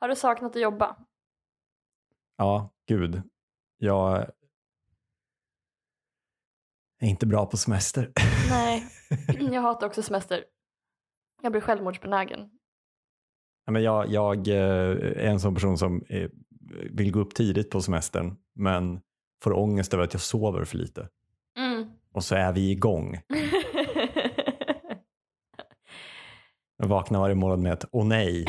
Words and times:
Har 0.00 0.08
du 0.08 0.16
saknat 0.16 0.56
att 0.56 0.62
jobba? 0.62 0.96
Ja, 2.36 2.70
gud. 2.86 3.22
Jag 3.78 4.18
är 6.98 7.08
inte 7.08 7.26
bra 7.26 7.46
på 7.46 7.56
semester. 7.56 8.12
Nej, 8.50 8.86
jag 9.52 9.62
hatar 9.62 9.86
också 9.86 10.02
semester. 10.02 10.44
Jag 11.42 11.52
blir 11.52 11.62
självmordsbenägen. 11.62 12.50
Men 13.70 13.82
jag, 13.82 14.08
jag 14.08 14.48
eh, 14.48 14.54
är 14.54 15.26
en 15.26 15.40
sån 15.40 15.54
person 15.54 15.78
som 15.78 16.04
vill 16.90 17.12
gå 17.12 17.20
upp 17.20 17.34
tidigt 17.34 17.70
på 17.70 17.80
semestern 17.80 18.36
men 18.54 19.00
får 19.42 19.58
ångest 19.58 19.94
över 19.94 20.04
att 20.04 20.14
jag 20.14 20.20
sover 20.20 20.64
för 20.64 20.76
lite. 20.76 21.08
Mm. 21.58 21.90
Och 22.12 22.24
så 22.24 22.34
är 22.34 22.52
vi 22.52 22.70
igång. 22.70 23.20
Jag 26.76 26.88
vaknar 26.88 27.20
varje 27.20 27.34
morgon 27.34 27.62
med 27.62 27.72
ett 27.72 27.84
åh 27.92 28.06
nej. 28.06 28.46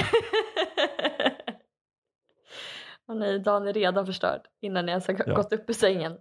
Åh 3.12 3.18
nej, 3.18 3.40
dagen 3.40 3.68
är 3.68 3.74
redan 3.74 4.06
förstörd 4.06 4.42
innan 4.62 4.88
jag 4.88 4.90
ens 4.90 5.08
har 5.08 5.16
Ja. 5.28 5.36
gått 5.36 5.54
upp 5.54 5.70
ur 5.70 5.74
sängen. 5.74 6.18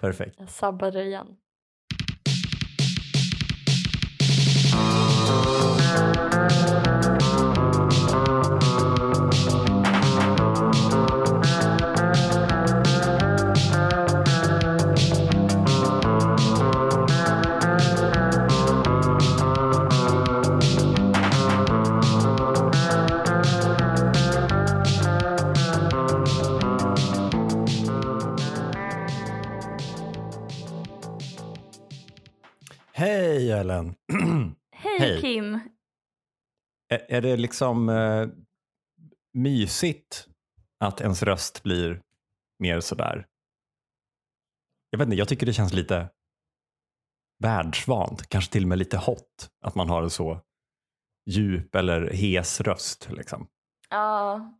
Perfekt. 0.00 0.36
Jag 0.38 0.48
sabbade 0.50 1.02
igen. 1.04 1.36
Ellen! 33.54 33.94
Hej, 34.72 34.98
Hej. 34.98 35.20
Kim! 35.20 35.60
är, 36.88 37.06
är 37.08 37.22
det 37.22 37.36
liksom 37.36 37.88
eh, 37.88 38.28
mysigt 39.32 40.28
att 40.80 41.00
ens 41.00 41.22
röst 41.22 41.62
blir 41.62 42.02
mer 42.58 42.80
sådär? 42.80 43.26
Jag 44.90 44.98
vet 44.98 45.06
inte, 45.06 45.16
jag 45.16 45.28
tycker 45.28 45.46
det 45.46 45.52
känns 45.52 45.72
lite 45.72 46.10
världsvant, 47.42 48.28
kanske 48.28 48.52
till 48.52 48.62
och 48.64 48.68
med 48.68 48.78
lite 48.78 48.96
hot 48.96 49.50
att 49.64 49.74
man 49.74 49.88
har 49.88 50.02
en 50.02 50.10
så 50.10 50.40
djup 51.30 51.74
eller 51.74 52.10
hes 52.10 52.60
röst. 52.60 53.08
Liksom. 53.10 53.46
Ja, 53.90 54.52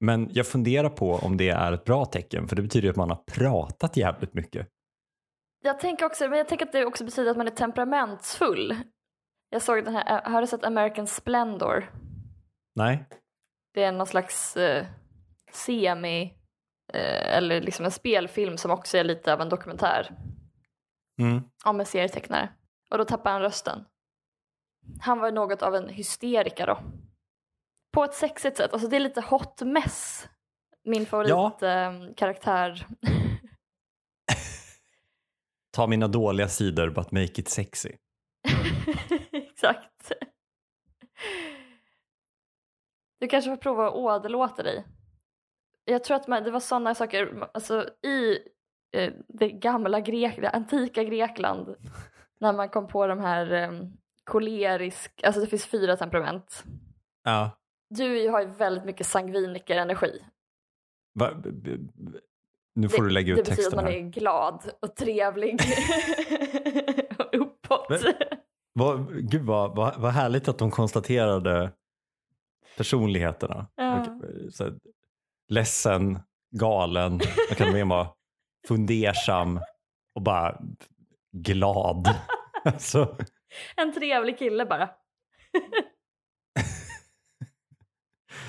Men 0.00 0.28
jag 0.32 0.46
funderar 0.46 0.90
på 0.90 1.14
om 1.14 1.36
det 1.36 1.48
är 1.48 1.72
ett 1.72 1.84
bra 1.84 2.04
tecken 2.04 2.48
för 2.48 2.56
det 2.56 2.62
betyder 2.62 2.84
ju 2.84 2.90
att 2.90 2.96
man 2.96 3.10
har 3.10 3.24
pratat 3.26 3.96
jävligt 3.96 4.34
mycket. 4.34 4.68
Jag 5.60 5.80
tänker 5.80 6.06
också, 6.06 6.28
men 6.28 6.38
jag 6.38 6.48
tänker 6.48 6.66
att 6.66 6.72
det 6.72 6.84
också 6.86 7.04
betyder 7.04 7.30
att 7.30 7.36
man 7.36 7.46
är 7.46 7.50
temperamentsfull. 7.50 8.76
Jag 9.50 9.62
såg 9.62 9.84
den 9.84 9.94
här, 9.94 10.22
har 10.30 10.40
du 10.40 10.46
sett 10.46 10.64
American 10.64 11.06
Splendor? 11.06 11.92
Nej? 12.74 13.08
Det 13.74 13.82
är 13.82 13.92
någon 13.92 14.06
slags 14.06 14.56
eh, 14.56 14.86
semi, 15.52 16.22
eh, 16.92 17.36
eller 17.36 17.60
liksom 17.60 17.84
en 17.84 17.90
spelfilm 17.90 18.56
som 18.58 18.70
också 18.70 18.98
är 18.98 19.04
lite 19.04 19.32
av 19.32 19.40
en 19.40 19.48
dokumentär 19.48 20.10
Mm. 21.20 21.42
om 21.64 21.80
en 21.80 21.86
serietecknare. 21.86 22.48
Och 22.90 22.98
då 22.98 23.04
tappar 23.04 23.32
han 23.32 23.40
rösten. 23.42 23.84
Han 25.00 25.18
var 25.18 25.30
något 25.32 25.62
av 25.62 25.74
en 25.74 25.88
hysteriker 25.88 26.66
då. 26.66 26.78
På 27.92 28.04
ett 28.04 28.14
sexigt 28.14 28.56
sätt, 28.56 28.72
alltså 28.72 28.88
det 28.88 28.96
är 28.96 29.00
lite 29.00 29.20
hot 29.20 29.62
mess. 29.62 30.28
Min 30.84 31.06
favorit 31.06 31.62
eh, 31.62 32.14
karaktär. 32.16 32.86
Ta 35.78 35.86
mina 35.86 36.08
dåliga 36.08 36.48
sidor 36.48 36.90
but 36.90 37.12
make 37.12 37.40
it 37.40 37.48
sexy. 37.48 37.92
Exakt. 39.32 40.12
Du 43.20 43.28
kanske 43.28 43.50
får 43.50 43.56
prova 43.56 43.88
att 43.88 43.94
åderlåta 43.94 44.62
dig. 44.62 44.86
Jag 45.84 46.04
tror 46.04 46.16
att 46.16 46.28
man, 46.28 46.42
det 46.42 46.50
var 46.50 46.60
sådana 46.60 46.94
saker, 46.94 47.48
alltså 47.54 47.88
i 48.02 48.38
eh, 48.96 49.12
det 49.28 49.50
gamla 49.50 50.00
Grekland, 50.00 50.54
antika 50.54 51.04
Grekland, 51.04 51.74
när 52.40 52.52
man 52.52 52.68
kom 52.68 52.88
på 52.88 53.06
de 53.06 53.20
här 53.20 53.52
eh, 53.52 53.70
kolerisk, 54.24 55.20
alltså 55.24 55.40
det 55.40 55.46
finns 55.46 55.66
fyra 55.66 55.96
temperament. 55.96 56.64
Ja. 57.24 57.50
Du 57.90 58.28
har 58.28 58.40
ju 58.40 58.46
väldigt 58.46 58.84
mycket 58.84 59.06
sangviniker-energi. 59.06 60.22
Va, 61.14 61.34
b, 61.34 61.50
b, 61.52 61.76
b, 61.78 62.18
nu 62.80 62.88
får 62.88 63.02
det, 63.02 63.08
du 63.08 63.14
lägga 63.14 63.34
det 63.34 63.40
ut 63.40 63.46
betyder 63.48 63.52
att 63.52 63.56
texten 63.70 63.76
man 63.76 63.84
här. 63.92 63.92
är 63.92 64.00
glad 64.10 64.70
och 64.82 64.96
trevlig 64.96 65.60
och 67.18 67.40
uppåt. 67.40 67.86
Men- 67.90 68.14
Vad, 68.72 69.30
gud 69.30 69.42
vad, 69.42 69.76
vad, 69.76 70.00
vad 70.00 70.12
härligt 70.12 70.48
att 70.48 70.58
de 70.58 70.70
konstaterade 70.70 71.72
personligheterna. 72.76 73.66
Ja. 73.76 74.00
Och, 74.00 74.06
Så, 74.52 74.64
här, 74.64 74.74
ledsen, 75.48 76.18
galen, 76.56 77.20
jag 77.48 77.58
kan 77.58 77.72
med 77.72 77.86
vara 77.86 78.08
fundersam 78.68 79.60
och 80.14 80.22
bara 80.22 80.60
glad. 81.32 82.08
Alltså, 82.64 83.16
En 83.76 83.92
trevlig 83.94 84.38
kille 84.38 84.66
bara. 84.66 84.90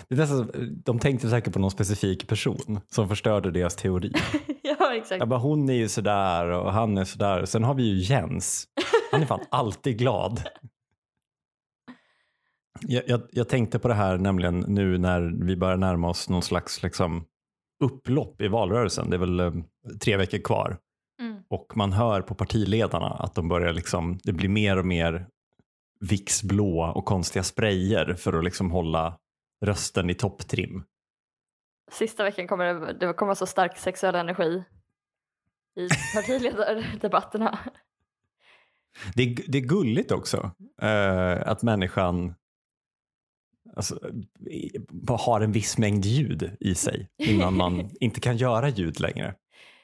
Det 0.10 0.16
är 0.16 0.18
nästan, 0.18 0.52
de 0.86 1.00
tänkte 1.00 1.30
säkert 1.30 1.54
på 1.54 1.60
någon 1.60 1.72
specifik 1.72 2.28
person 2.28 2.80
som 2.90 3.10
förstörde 3.10 3.52
deras 3.52 3.76
teori. 3.76 4.14
ja, 4.62 4.96
exakt. 4.96 5.20
Jag 5.20 5.30
bara, 5.30 5.40
hon 5.40 5.70
är 5.70 5.74
ju 5.74 5.90
sådär 5.90 6.46
och 6.50 6.74
han 6.74 6.98
är 6.98 7.06
sådär. 7.06 7.46
Sen 7.46 7.64
har 7.64 7.74
vi 7.74 7.84
ju 7.84 7.96
Jens. 7.96 8.68
Han 9.12 9.22
är 9.22 9.26
fan 9.26 9.46
alltid 9.50 9.98
glad. 9.98 10.44
Jag, 12.82 13.04
jag, 13.08 13.22
jag 13.32 13.50
tänkte 13.50 13.80
på 13.80 13.88
det 13.88 13.94
här 13.94 14.18
nämligen 14.18 14.60
nu 14.60 14.98
när 14.98 15.46
vi 15.46 15.56
börjar 15.56 15.78
närma 15.78 16.10
oss 16.10 16.30
någon 16.30 16.42
slags 16.42 16.84
liksom, 16.84 17.26
upplopp 17.84 18.42
i 18.42 18.48
valrörelsen. 18.48 19.10
Det 19.10 19.16
är 19.16 19.20
väl 19.20 19.40
eh, 19.40 19.54
tre 20.00 20.18
veckor 20.18 20.40
kvar. 20.40 20.78
Mm. 21.22 21.38
Och 21.48 21.78
man 21.78 21.94
hör 21.94 22.22
på 22.22 22.36
partiledarna 22.36 23.08
att 23.08 23.36
de 23.36 23.48
börjar 23.48 23.74
liksom, 23.74 24.20
det 24.24 24.34
blir 24.34 24.50
mer 24.50 24.78
och 24.78 24.86
mer 24.86 25.28
Vicks 26.02 26.44
blå 26.44 26.92
och 26.96 27.06
konstiga 27.06 27.44
sprayer 27.44 28.14
för 28.14 28.34
att 28.34 28.44
liksom 28.44 28.72
hålla 28.72 29.18
rösten 29.62 30.10
i 30.10 30.14
topptrim. 30.14 30.84
Sista 31.92 32.24
veckan 32.24 32.48
kommer 32.48 32.74
det, 32.74 32.94
det 32.94 33.14
kommer 33.14 33.34
så 33.34 33.46
stark 33.46 33.78
sexuell 33.78 34.16
energi 34.16 34.64
i 35.76 35.88
partiledardebatterna. 36.16 37.60
Det 39.16 39.24
är, 39.24 39.38
det 39.48 39.58
är 39.58 39.62
gulligt 39.62 40.12
också 40.12 40.52
eh, 40.82 41.42
att 41.46 41.62
människan 41.64 42.36
alltså, 43.76 44.00
har 45.08 45.42
en 45.42 45.52
viss 45.52 45.78
mängd 45.78 46.06
ljud 46.06 46.58
i 46.60 46.76
sig 46.76 47.10
innan 47.18 47.58
man 47.58 47.90
inte 48.00 48.20
kan 48.20 48.38
göra 48.38 48.70
ljud 48.70 49.00
längre. 49.00 49.36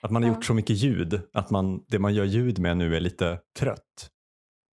Att 0.01 0.11
man 0.11 0.23
har 0.23 0.29
gjort 0.29 0.45
så 0.45 0.53
mycket 0.53 0.75
ljud 0.75 1.21
att 1.33 1.49
man, 1.49 1.83
det 1.87 1.99
man 1.99 2.13
gör 2.13 2.25
ljud 2.25 2.59
med 2.59 2.77
nu 2.77 2.95
är 2.95 2.99
lite 2.99 3.39
trött. 3.59 4.09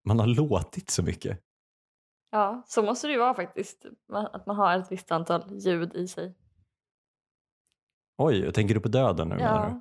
Man 0.04 0.18
har 0.18 0.26
låtit 0.26 0.90
så 0.90 1.02
mycket. 1.02 1.38
Ja, 2.30 2.62
så 2.66 2.82
måste 2.82 3.06
det 3.06 3.12
ju 3.12 3.18
vara 3.18 3.34
faktiskt. 3.34 3.86
ma- 4.12 4.28
Att 4.32 4.46
man 4.46 4.56
har 4.56 4.78
ett 4.78 4.92
visst 4.92 5.12
antal 5.12 5.42
ljud 5.52 5.94
i 5.94 6.08
sig. 6.08 6.34
Oj, 8.18 8.52
tänker 8.52 8.74
du 8.74 8.80
på 8.80 8.88
döden 8.88 9.28
nu? 9.28 9.36
Ja. 9.38 9.80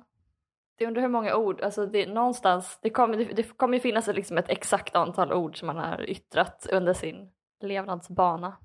Det 0.78 0.86
undrar 0.86 1.02
hur 1.02 1.08
många 1.08 1.36
ord, 1.36 1.60
alltså 1.60 1.86
det, 1.86 2.06
någonstans, 2.06 2.78
det 2.82 2.90
kommer, 2.90 3.16
det, 3.16 3.24
det 3.24 3.42
kommer 3.42 3.74
ju 3.74 3.80
finnas 3.80 4.06
liksom 4.06 4.38
ett 4.38 4.48
exakt 4.48 4.96
antal 4.96 5.32
ord 5.32 5.58
som 5.58 5.66
man 5.66 5.76
har 5.76 6.10
yttrat 6.10 6.66
under 6.72 6.94
sin 6.94 7.30
levnadsbana. 7.60 8.56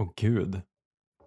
Åh 0.00 0.12
gud. 0.16 0.60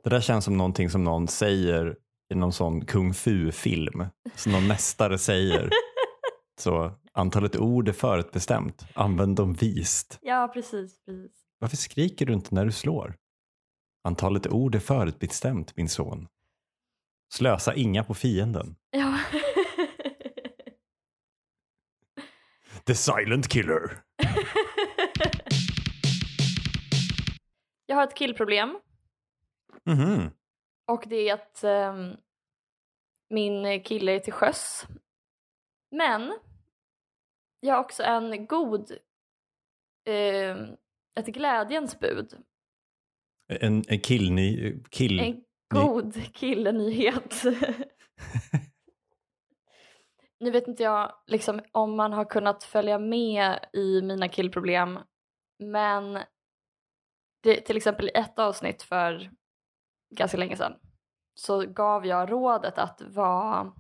Det 0.03 0.09
där 0.09 0.19
känns 0.21 0.45
som 0.45 0.57
någonting 0.57 0.89
som 0.89 1.03
någon 1.03 1.27
säger 1.27 1.97
i 2.29 2.35
någon 2.35 2.53
sån 2.53 2.85
kung 2.85 3.13
fu-film. 3.13 4.05
Som 4.35 4.51
någon 4.51 4.67
mästare 4.67 5.17
säger. 5.17 5.69
Så 6.59 6.91
antalet 7.13 7.55
ord 7.55 7.87
är 7.87 7.93
förutbestämt. 7.93 8.85
Använd 8.95 9.35
dem 9.35 9.53
vist. 9.53 10.19
Ja, 10.21 10.51
precis, 10.53 11.05
precis. 11.05 11.31
Varför 11.59 11.77
skriker 11.77 12.25
du 12.25 12.33
inte 12.33 12.55
när 12.55 12.65
du 12.65 12.71
slår? 12.71 13.15
Antalet 14.03 14.47
ord 14.47 14.75
är 14.75 14.79
förutbestämt, 14.79 15.77
min 15.77 15.89
son. 15.89 16.27
Slösa 17.33 17.75
inga 17.75 18.03
på 18.03 18.13
fienden. 18.13 18.75
Ja. 18.91 19.17
The 22.85 22.95
silent 22.95 23.47
killer. 23.47 24.01
Jag 27.85 27.95
har 27.95 28.03
ett 28.03 28.15
killproblem 28.15 28.79
Mhm. 29.85 30.29
och 30.87 31.03
det 31.07 31.29
är 31.29 31.33
att 31.33 31.63
ehm, 31.63 32.15
min 33.29 33.83
kille 33.83 34.11
är 34.11 34.19
till 34.19 34.33
sjöss. 34.33 34.87
Men 35.91 36.33
jag 37.61 37.75
har 37.75 37.83
också 37.83 38.03
en 38.03 38.47
god, 38.47 38.97
ehm, 40.05 40.75
ett 41.19 41.25
glädjens 41.25 41.99
bud. 41.99 42.33
En, 43.47 43.83
en 43.87 43.99
killny, 43.99 44.79
kill... 44.89 45.19
En 45.19 45.43
god 45.73 46.33
killenyhet. 46.33 47.43
nu 50.39 50.51
vet 50.51 50.67
inte 50.67 50.83
jag 50.83 51.15
liksom, 51.27 51.61
om 51.71 51.95
man 51.95 52.13
har 52.13 52.25
kunnat 52.25 52.63
följa 52.63 52.99
med 52.99 53.65
i 53.73 54.01
mina 54.01 54.29
killproblem 54.29 54.99
men 55.61 56.19
det, 57.43 57.61
till 57.61 57.77
exempel 57.77 58.07
i 58.07 58.11
ett 58.11 58.39
avsnitt 58.39 58.83
för 58.83 59.31
ganska 60.15 60.37
länge 60.37 60.57
sedan 60.57 60.73
så 61.33 61.65
gav 61.65 62.05
jag 62.05 62.31
rådet 62.31 62.77
att 62.77 63.01
vara 63.01 63.73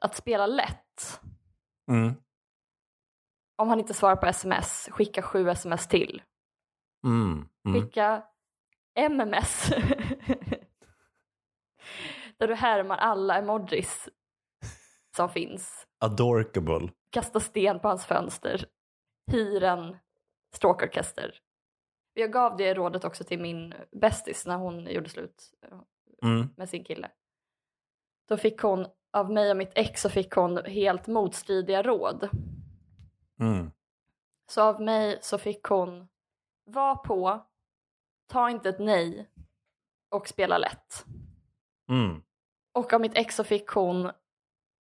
att 0.00 0.16
spela 0.16 0.46
lätt. 0.46 1.20
Mm. 1.90 2.14
Om 3.62 3.68
han 3.68 3.78
inte 3.80 3.94
svarar 3.94 4.16
på 4.16 4.26
sms, 4.26 4.88
skicka 4.92 5.22
sju 5.22 5.48
sms 5.48 5.88
till. 5.88 6.22
Mm. 7.04 7.48
Mm. 7.66 7.80
Skicka 7.82 8.22
MMS. 8.94 9.70
Där 12.38 12.48
du 12.48 12.54
härmar 12.54 12.96
alla 12.96 13.38
emojis 13.38 14.08
som 15.16 15.28
finns. 15.28 15.86
Adorkable. 15.98 16.88
Kasta 17.10 17.40
sten 17.40 17.80
på 17.80 17.88
hans 17.88 18.06
fönster. 18.06 18.66
Hyr 19.32 19.62
en 19.62 19.96
stråkorkester. 20.54 21.34
Jag 22.14 22.32
gav 22.32 22.56
det 22.56 22.74
rådet 22.74 23.04
också 23.04 23.24
till 23.24 23.40
min 23.40 23.74
bästis 24.00 24.46
när 24.46 24.56
hon 24.56 24.86
gjorde 24.86 25.08
slut 25.08 25.52
eh, 25.66 25.78
Mm. 26.22 26.48
med 26.56 26.68
sin 26.68 26.84
kille. 26.84 27.10
Då 28.28 28.36
fick 28.36 28.60
hon, 28.60 28.86
av 29.12 29.32
mig 29.32 29.50
och 29.50 29.56
mitt 29.56 29.72
ex 29.74 30.00
så 30.02 30.10
fick 30.10 30.32
hon 30.32 30.64
helt 30.64 31.06
motstridiga 31.06 31.82
råd. 31.82 32.28
Mm. 33.42 33.70
Så 34.46 34.62
av 34.62 34.82
mig 34.82 35.18
så 35.22 35.38
fick 35.38 35.64
hon, 35.64 36.08
var 36.64 36.96
på, 36.96 37.46
ta 38.26 38.50
inte 38.50 38.68
ett 38.68 38.78
nej 38.78 39.30
och 40.10 40.28
spela 40.28 40.58
lätt. 40.58 41.04
Mm. 41.88 42.22
Och 42.72 42.92
av 42.92 43.00
mitt 43.00 43.18
ex 43.18 43.36
så 43.36 43.44
fick 43.44 43.68
hon, 43.68 44.10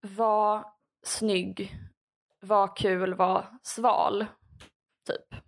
var 0.01 0.65
snygg, 1.03 1.77
var 2.39 2.75
kul, 2.75 3.13
var 3.13 3.45
sval. 3.63 4.25
Typ. 5.07 5.41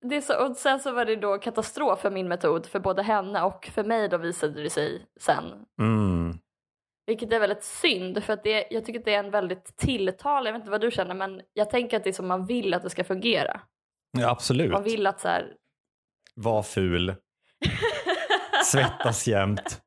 Det 0.00 0.22
så, 0.22 0.46
och 0.46 0.56
sen 0.56 0.80
så 0.80 0.92
var 0.92 1.04
det 1.04 1.16
då 1.16 1.38
katastrof 1.38 2.00
för 2.00 2.10
min 2.10 2.28
metod 2.28 2.66
för 2.66 2.80
både 2.80 3.02
henne 3.02 3.42
och 3.42 3.66
för 3.66 3.84
mig 3.84 4.08
då 4.08 4.18
visade 4.18 4.62
det 4.62 4.70
sig 4.70 5.06
sen. 5.20 5.66
Mm. 5.78 6.38
Vilket 7.06 7.32
är 7.32 7.40
väldigt 7.40 7.64
synd 7.64 8.24
för 8.24 8.32
att 8.32 8.42
det, 8.42 8.66
jag 8.70 8.84
tycker 8.84 8.98
att 8.98 9.04
det 9.04 9.14
är 9.14 9.18
en 9.18 9.30
väldigt 9.30 9.76
tilltal, 9.76 10.46
jag 10.46 10.52
vet 10.52 10.60
inte 10.60 10.70
vad 10.70 10.80
du 10.80 10.90
känner 10.90 11.14
men 11.14 11.42
jag 11.52 11.70
tänker 11.70 11.96
att 11.96 12.04
det 12.04 12.10
är 12.10 12.14
som 12.14 12.28
man 12.28 12.46
vill 12.46 12.74
att 12.74 12.82
det 12.82 12.90
ska 12.90 13.04
fungera. 13.04 13.60
Ja, 14.18 14.30
absolut. 14.30 14.72
Man 14.72 14.82
vill 14.82 15.06
att 15.06 15.20
så 15.20 15.28
här, 15.28 15.56
Var 16.34 16.62
ful. 16.62 17.14
Svettas 18.64 19.26
jämt. 19.26 19.82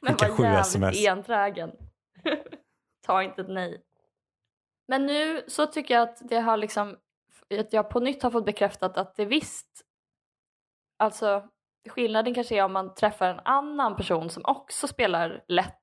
men 0.00 0.16
var 0.16 0.44
jävligt 0.44 0.66
SMS. 0.66 1.06
enträgen. 1.06 1.70
Ta 3.06 3.22
inte 3.22 3.40
ett 3.42 3.48
nej. 3.48 3.82
Men 4.88 5.06
nu 5.06 5.42
så 5.46 5.66
tycker 5.66 5.94
jag 5.94 6.02
att 6.08 6.18
det 6.28 6.40
har 6.40 6.56
liksom, 6.56 6.96
att 7.58 7.72
jag 7.72 7.90
på 7.90 8.00
nytt 8.00 8.22
har 8.22 8.30
fått 8.30 8.44
bekräftat 8.44 8.96
att 8.96 9.16
det 9.16 9.24
visst, 9.24 9.82
alltså 10.98 11.48
skillnaden 11.88 12.34
kanske 12.34 12.56
är 12.58 12.64
om 12.64 12.72
man 12.72 12.94
träffar 12.94 13.28
en 13.28 13.40
annan 13.44 13.96
person 13.96 14.30
som 14.30 14.42
också 14.46 14.88
spelar 14.88 15.44
lätt. 15.48 15.82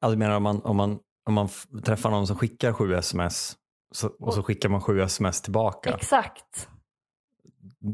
Ja, 0.00 0.08
du 0.10 0.16
menar 0.16 0.36
om 0.36 0.42
man, 0.42 0.62
om 0.62 0.76
man, 0.76 0.98
om 1.26 1.34
man 1.34 1.48
träffar 1.84 2.10
någon 2.10 2.26
som 2.26 2.36
skickar 2.36 2.72
sju 2.72 2.94
sms 2.94 3.56
så, 3.94 4.08
och 4.20 4.34
så 4.34 4.42
skickar 4.42 4.68
man 4.68 4.80
sju 4.80 5.00
sms 5.00 5.42
tillbaka. 5.42 5.90
Exakt, 5.90 6.68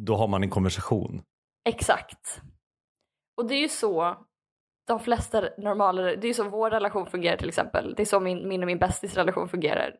Då 0.07 0.17
har 0.17 0.29
man 0.29 0.43
en 0.43 0.51
konversation. 0.51 1.23
exakt. 1.69 2.41
Och 3.37 3.47
det 3.49 3.55
är 3.55 3.61
ju 3.61 3.69
så 3.69 4.17
de 4.87 5.01
flesta 5.01 5.49
normala, 5.59 6.03
det 6.03 6.25
är 6.25 6.27
ju 6.29 6.35
så 6.35 6.49
vår 6.49 6.71
relation 6.71 7.07
fungerar 7.07 7.37
till 7.37 7.49
exempel. 7.49 7.95
Det 7.97 8.03
är 8.03 8.07
så 8.07 8.21
min, 8.21 8.49
min 8.49 8.63
och 8.63 8.67
min 8.67 8.79
bästis 8.79 9.15
relation 9.17 9.49
fungerar. 9.49 9.97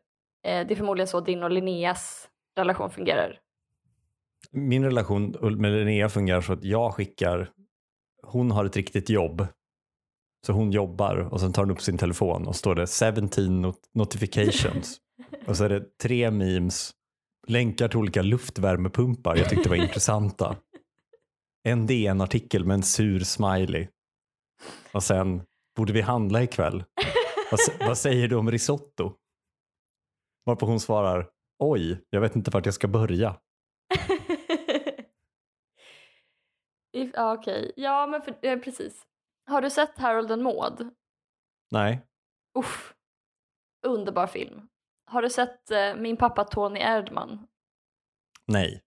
Eh, 0.47 0.67
det 0.67 0.73
är 0.73 0.75
förmodligen 0.75 1.07
så 1.07 1.19
din 1.19 1.43
och 1.43 1.51
Linneas 1.51 2.29
relation 2.57 2.89
fungerar. 2.89 3.39
Min 4.51 4.83
relation 4.83 5.35
med 5.57 5.71
Linnea 5.71 6.09
fungerar 6.09 6.41
så 6.41 6.53
att 6.53 6.63
jag 6.63 6.93
skickar, 6.93 7.51
hon 8.23 8.51
har 8.51 8.65
ett 8.65 8.75
riktigt 8.75 9.09
jobb. 9.09 9.47
Så 10.45 10.53
hon 10.53 10.71
jobbar 10.71 11.15
och 11.17 11.39
sen 11.39 11.53
tar 11.53 11.61
hon 11.61 11.71
upp 11.71 11.81
sin 11.81 11.97
telefon 11.97 12.47
och 12.47 12.55
står 12.55 12.75
det 12.75 12.87
17 12.87 13.61
not- 13.61 13.89
notifications. 13.93 14.97
och 15.47 15.57
så 15.57 15.63
är 15.63 15.69
det 15.69 15.97
tre 15.97 16.31
memes, 16.31 16.91
länkar 17.47 17.87
till 17.87 17.97
olika 17.97 18.21
luftvärmepumpar 18.21 19.35
jag 19.35 19.49
tyckte 19.49 19.69
var 19.69 19.75
intressanta. 19.83 20.57
En 21.63 21.87
DN-artikel 21.87 22.65
med 22.65 22.73
en 22.73 22.83
sur 22.83 23.19
smiley. 23.19 23.87
Och 24.91 25.03
sen, 25.03 25.41
borde 25.77 25.93
vi 25.93 26.01
handla 26.01 26.43
ikväll? 26.43 26.83
vad, 27.51 27.87
vad 27.87 27.97
säger 27.97 28.27
du 28.27 28.35
om 28.35 28.51
risotto? 28.51 29.13
Varpå 30.45 30.65
hon 30.65 30.79
svarar, 30.79 31.29
oj, 31.59 32.01
jag 32.09 32.21
vet 32.21 32.35
inte 32.35 32.51
vart 32.51 32.65
jag 32.65 32.75
ska 32.75 32.87
börja. 32.87 33.35
If, 36.93 37.11
ja, 37.13 37.33
okej. 37.33 37.71
Ja, 37.75 38.07
men 38.07 38.21
för, 38.21 38.35
eh, 38.41 38.59
precis. 38.59 39.03
Har 39.45 39.61
du 39.61 39.69
sett 39.69 39.97
Harold 39.97 40.31
and 40.31 40.41
Maud? 40.41 40.93
Nej. 41.71 42.01
Uff. 42.59 42.93
Underbar 43.87 44.27
film. 44.27 44.67
Har 45.05 45.21
du 45.21 45.29
sett 45.29 45.71
eh, 45.71 45.95
Min 45.95 46.17
pappa 46.17 46.43
Tony 46.43 46.79
Erdman? 46.79 47.47
Nej. 48.47 48.81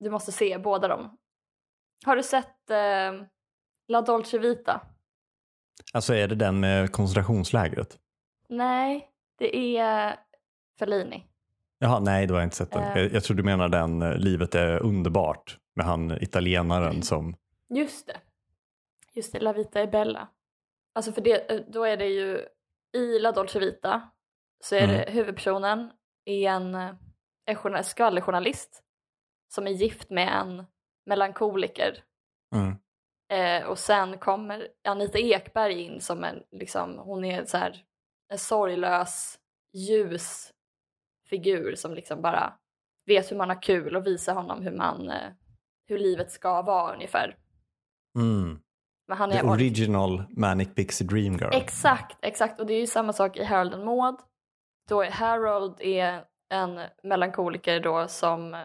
Du 0.00 0.10
måste 0.10 0.32
se 0.32 0.58
båda 0.58 0.88
dem. 0.88 1.18
Har 2.06 2.16
du 2.16 2.22
sett 2.22 2.70
eh, 2.70 3.12
La 3.88 4.00
Dolce 4.00 4.38
Vita? 4.38 4.80
Alltså 5.92 6.14
är 6.14 6.28
det 6.28 6.34
den 6.34 6.60
med 6.60 6.92
koncentrationslägret? 6.92 7.98
Nej, 8.48 9.10
det 9.38 9.76
är 9.78 10.16
Fellini. 10.78 11.24
Jaha, 11.78 12.00
nej 12.00 12.26
då 12.26 12.34
har 12.34 12.40
jag 12.40 12.46
inte 12.46 12.56
sett 12.56 12.70
den. 12.72 12.82
Eh. 12.82 13.02
Jag, 13.02 13.12
jag 13.12 13.24
tror 13.24 13.36
du 13.36 13.42
menar 13.42 13.68
den 13.68 14.02
eh, 14.02 14.16
Livet 14.16 14.54
är 14.54 14.82
underbart 14.82 15.58
med 15.78 15.86
han 15.86 16.22
italienaren 16.22 17.02
som... 17.02 17.36
Just 17.68 18.06
det. 18.06 18.20
Just 19.14 19.32
det, 19.32 19.40
La 19.40 19.52
Vita 19.52 19.80
är 19.80 19.86
Bella. 19.86 20.28
Alltså 20.94 21.12
för 21.12 21.20
det, 21.20 21.50
eh, 21.50 21.60
då 21.68 21.84
är 21.84 21.96
det 21.96 22.06
ju 22.06 22.46
i 22.96 23.18
La 23.18 23.32
Dolce 23.32 23.58
Vita 23.58 24.10
så 24.64 24.74
är 24.74 24.86
det 24.86 25.10
huvudpersonen 25.10 25.90
är 26.24 26.50
en, 26.50 26.74
eh, 26.74 26.94
en 27.46 27.56
journal- 27.56 27.84
skvallerjournalist 27.84 28.82
som 29.54 29.66
är 29.66 29.70
gift 29.70 30.10
med 30.10 30.28
en 30.28 30.64
melankoliker. 31.06 32.04
Mm. 32.54 32.76
Eh, 33.32 33.68
och 33.68 33.78
sen 33.78 34.18
kommer 34.18 34.68
Anita 34.84 35.18
Ekberg 35.18 35.80
in 35.80 36.00
som 36.00 36.24
en, 36.24 36.42
liksom, 36.50 36.98
hon 36.98 37.24
är 37.24 37.44
så 37.44 37.56
här, 37.56 37.84
en 38.28 38.38
sorglös, 38.38 39.38
ljus 39.72 40.52
figur 41.28 41.74
som 41.74 41.94
liksom 41.94 42.22
bara 42.22 42.52
vet 43.06 43.30
hur 43.30 43.36
man 43.36 43.48
har 43.48 43.62
kul 43.62 43.96
och 43.96 44.06
visar 44.06 44.34
honom 44.34 44.62
hur 44.62 44.76
man, 44.76 45.10
eh, 45.10 45.30
hur 45.88 45.98
livet 45.98 46.30
ska 46.30 46.62
vara 46.62 46.94
ungefär. 46.94 47.36
Mm. 48.18 48.60
Men 49.08 49.18
han 49.18 49.30
The 49.30 49.38
är 49.38 49.50
original 49.50 50.22
Manic 50.30 50.74
Pixie 50.74 51.06
Dream 51.06 51.36
Girl. 51.36 51.50
Exakt, 51.52 52.16
exakt. 52.22 52.60
Och 52.60 52.66
det 52.66 52.74
är 52.74 52.80
ju 52.80 52.86
samma 52.86 53.12
sak 53.12 53.36
i 53.36 53.44
Harold 53.44 53.74
and 53.74 53.84
Maud. 53.84 54.16
Då 54.88 55.02
är 55.02 55.10
Harold 55.10 55.80
är 55.80 56.24
en 56.54 56.80
melankoliker 57.02 57.80
då 57.80 58.08
som 58.08 58.56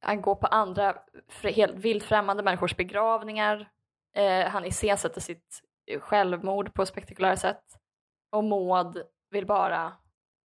han 0.00 0.22
går 0.22 0.34
på 0.34 0.46
andra 0.46 0.96
helt 1.42 1.74
vilt 1.74 2.04
främmande 2.04 2.42
människors 2.42 2.76
begravningar. 2.76 3.70
Eh, 4.16 4.48
han 4.48 4.64
iscensätter 4.64 5.20
sitt 5.20 5.62
självmord 6.00 6.74
på 6.74 6.86
spektakulära 6.86 7.36
sätt. 7.36 7.64
Och 8.32 8.44
Maud 8.44 9.02
vill 9.30 9.46
bara 9.46 9.92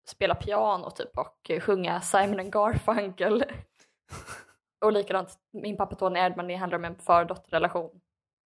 spela 0.07 0.35
piano 0.35 0.91
typ 0.91 1.17
och 1.17 1.49
eh, 1.49 1.59
sjunga 1.59 2.01
Simon 2.01 2.39
and 2.39 2.53
Garfunkel. 2.53 3.43
och 4.83 4.91
likadant, 4.91 5.39
min 5.51 5.77
pappa 5.77 5.95
Tony 5.95 6.19
Erdman, 6.19 6.47
det 6.47 6.55
handlar 6.55 6.77
om 6.77 6.85
en 6.85 6.95
far-dotterrelation. 6.95 8.01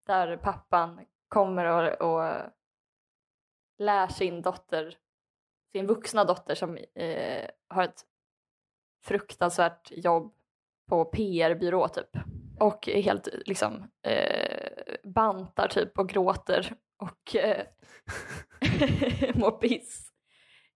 Där 0.06 0.38
pappan 0.38 1.06
kommer 1.28 1.66
och, 1.66 2.12
och 2.12 2.52
lär 3.78 4.08
sin 4.08 4.42
dotter, 4.42 4.98
sin 5.72 5.88
vuxna 5.88 6.24
dotter 6.24 6.56
som 6.56 6.78
eh, 6.96 7.50
har 7.68 7.84
ett 7.84 8.06
fruktansvärt 9.04 9.92
jobb 9.92 10.34
på 10.90 11.06
PR-byrå 11.06 11.88
typ. 11.88 12.10
Och 12.60 12.90
är 12.90 13.02
helt 13.02 13.28
liksom 13.46 13.92
eh, 14.02 14.70
bantar 15.04 15.68
typ 15.68 16.00
och 16.00 16.10
gråter 16.10 16.76
och 16.98 17.36
eh, 17.36 17.66
mår 19.36 19.52
piss. 19.52 20.12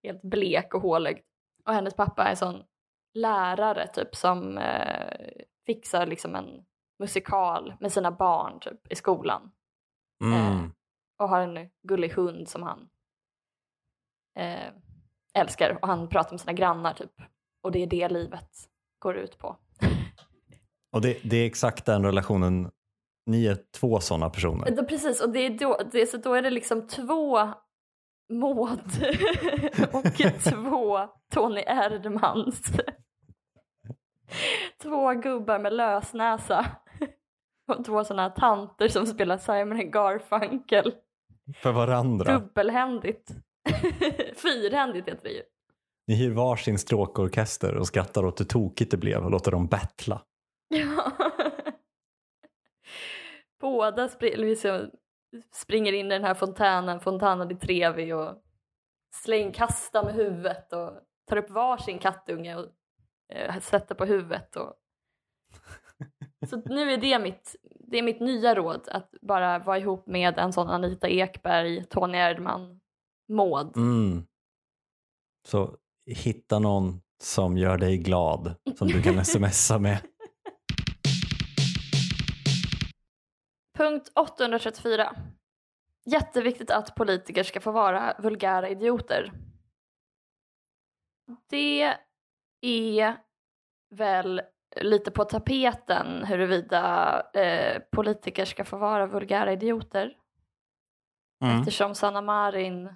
Helt 0.03 0.21
blek 0.21 0.73
och 0.73 0.81
hålig. 0.81 1.23
Och 1.65 1.73
hennes 1.73 1.93
pappa 1.93 2.23
är 2.23 2.29
en 2.29 2.37
sån 2.37 2.63
lärare 3.13 3.87
typ 3.87 4.15
som 4.15 4.57
eh, 4.57 5.17
fixar 5.65 6.05
liksom 6.05 6.35
en 6.35 6.65
musikal 6.99 7.73
med 7.79 7.91
sina 7.91 8.11
barn 8.11 8.59
typ 8.59 8.91
i 8.91 8.95
skolan 8.95 9.51
Mm. 10.23 10.71
och 11.19 11.29
har 11.29 11.41
en 11.41 11.69
gullig 11.87 12.09
hund 12.09 12.49
som 12.49 12.63
han 12.63 12.89
eh, 14.39 14.73
älskar 15.33 15.77
och 15.81 15.87
han 15.87 16.09
pratar 16.09 16.31
med 16.31 16.39
sina 16.41 16.53
grannar 16.53 16.93
typ. 16.93 17.11
Och 17.63 17.71
det 17.71 17.83
är 17.83 17.87
det 17.87 18.09
livet 18.09 18.49
går 18.99 19.17
ut 19.17 19.37
på. 19.37 19.57
Och 20.95 21.01
det, 21.01 21.19
det 21.23 21.37
är 21.37 21.45
exakt 21.45 21.85
den 21.85 22.05
relationen, 22.05 22.71
ni 23.25 23.45
är 23.45 23.57
två 23.79 23.99
sådana 23.99 24.29
personer. 24.29 24.71
Då, 24.71 24.85
precis, 24.85 25.21
och 25.21 25.29
det 25.29 25.39
är 25.39 25.49
då, 25.49 25.79
det, 25.91 26.07
så 26.07 26.17
då 26.17 26.33
är 26.33 26.41
det 26.41 26.49
liksom 26.49 26.87
två 26.87 27.37
Maud 28.29 28.79
och 29.91 30.05
två 30.43 31.07
Tony 31.33 31.61
Erdmans. 31.67 32.61
Två 34.81 35.13
gubbar 35.13 35.59
med 35.59 35.73
lösnäsa 35.73 36.65
och 37.67 37.85
två 37.85 38.03
sådana 38.03 38.29
tanter 38.29 38.87
som 38.87 39.05
spelar 39.05 39.37
Simon 39.37 39.91
Garfunkel. 39.91 40.93
För 41.55 41.71
varandra. 41.71 42.39
Dubbelhändigt. 42.39 43.31
Fyrhändigt 44.35 45.07
heter 45.07 45.23
det 45.23 45.29
ju. 45.29 45.43
Ni 46.07 46.15
hyr 46.15 46.31
varsin 46.31 46.79
stråkorkester 46.79 47.77
och 47.77 47.87
skrattar 47.87 48.25
åt 48.25 48.39
hur 48.39 48.45
tokigt 48.45 48.91
det 48.91 48.97
blev 48.97 49.23
och 49.23 49.31
låter 49.31 49.51
dem 49.51 49.67
battla. 49.67 50.21
Ja. 50.69 51.11
Båda 53.61 54.09
spr 54.09 54.37
liksom 54.37 54.91
springer 55.53 55.93
in 55.93 56.05
i 56.05 56.09
den 56.09 56.23
här 56.23 56.33
fontänen, 56.33 56.99
Fontana 56.99 57.45
di 57.45 57.55
Trevi 57.55 58.13
och 58.13 58.35
släng, 59.15 59.51
kastar 59.51 60.03
med 60.03 60.13
huvudet 60.13 60.73
och 60.73 60.91
tar 61.29 61.37
upp 61.37 61.49
varsin 61.49 61.99
kattunge 61.99 62.55
och 62.55 62.65
eh, 63.31 63.59
sätter 63.59 63.95
på 63.95 64.05
huvudet. 64.05 64.55
Och... 64.55 64.73
Så 66.49 66.61
nu 66.65 66.91
är 66.91 66.97
det 66.97 67.19
mitt, 67.19 67.55
det 67.79 67.97
är 67.97 68.03
mitt 68.03 68.19
nya 68.19 68.55
råd, 68.55 68.87
att 68.91 69.11
bara 69.21 69.59
vara 69.59 69.77
ihop 69.77 70.07
med 70.07 70.37
en 70.37 70.53
sån 70.53 70.69
Anita 70.69 71.09
Ekberg, 71.09 71.85
Tony 71.85 72.17
Erdman, 72.17 72.79
Maud. 73.29 73.77
Mm. 73.77 74.25
Så 75.47 75.77
hitta 76.05 76.59
någon 76.59 77.01
som 77.21 77.57
gör 77.57 77.77
dig 77.77 77.97
glad, 77.97 78.55
som 78.75 78.87
du 78.87 79.01
kan 79.01 79.25
smsa 79.25 79.79
med. 79.79 79.97
Punkt 83.77 84.11
834. 84.15 85.15
Jätteviktigt 86.05 86.71
att 86.71 86.95
politiker 86.95 87.43
ska 87.43 87.61
få 87.61 87.71
vara 87.71 88.15
vulgära 88.19 88.69
idioter. 88.69 89.31
Det 91.49 91.97
är 92.61 93.17
väl 93.95 94.41
lite 94.81 95.11
på 95.11 95.23
tapeten 95.23 96.23
huruvida 96.23 97.21
eh, 97.33 97.81
politiker 97.91 98.45
ska 98.45 98.65
få 98.65 98.77
vara 98.77 99.07
vulgära 99.07 99.51
idioter. 99.51 100.17
Mm. 101.43 101.59
Eftersom 101.59 101.95
Sanna 101.95 102.21
Marin... 102.21 102.95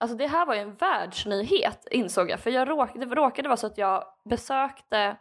Alltså 0.00 0.16
det 0.16 0.26
här 0.26 0.46
var 0.46 0.54
ju 0.54 0.60
en 0.60 0.74
världsnyhet 0.74 1.88
insåg 1.90 2.30
jag. 2.30 2.40
För 2.40 2.50
jag 2.50 2.68
råk, 2.68 2.90
det 2.94 3.06
råkade 3.06 3.48
vara 3.48 3.56
så 3.56 3.66
att 3.66 3.78
jag 3.78 4.04
besökte, 4.24 5.16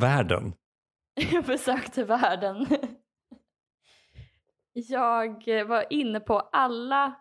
Världen. 0.00 0.52
jag 1.32 1.44
besökte 1.44 2.04
världen. 2.04 2.66
Jag 4.72 5.64
var 5.64 5.92
inne 5.92 6.20
på 6.20 6.38
alla 6.38 7.14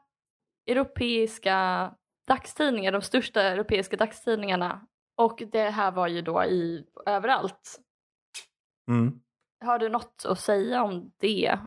europeiska 0.65 1.91
dagstidningar, 2.27 2.91
de 2.91 3.01
största 3.01 3.41
europeiska 3.41 3.97
dagstidningarna. 3.97 4.87
Och 5.19 5.43
det 5.51 5.69
här 5.69 5.91
var 5.91 6.07
ju 6.07 6.21
då 6.21 6.43
i 6.43 6.83
överallt. 7.05 7.79
Mm. 8.91 9.19
Har 9.65 9.79
du 9.79 9.89
något 9.89 10.25
att 10.27 10.39
säga 10.39 10.83
om 10.83 11.11
det? 11.19 11.59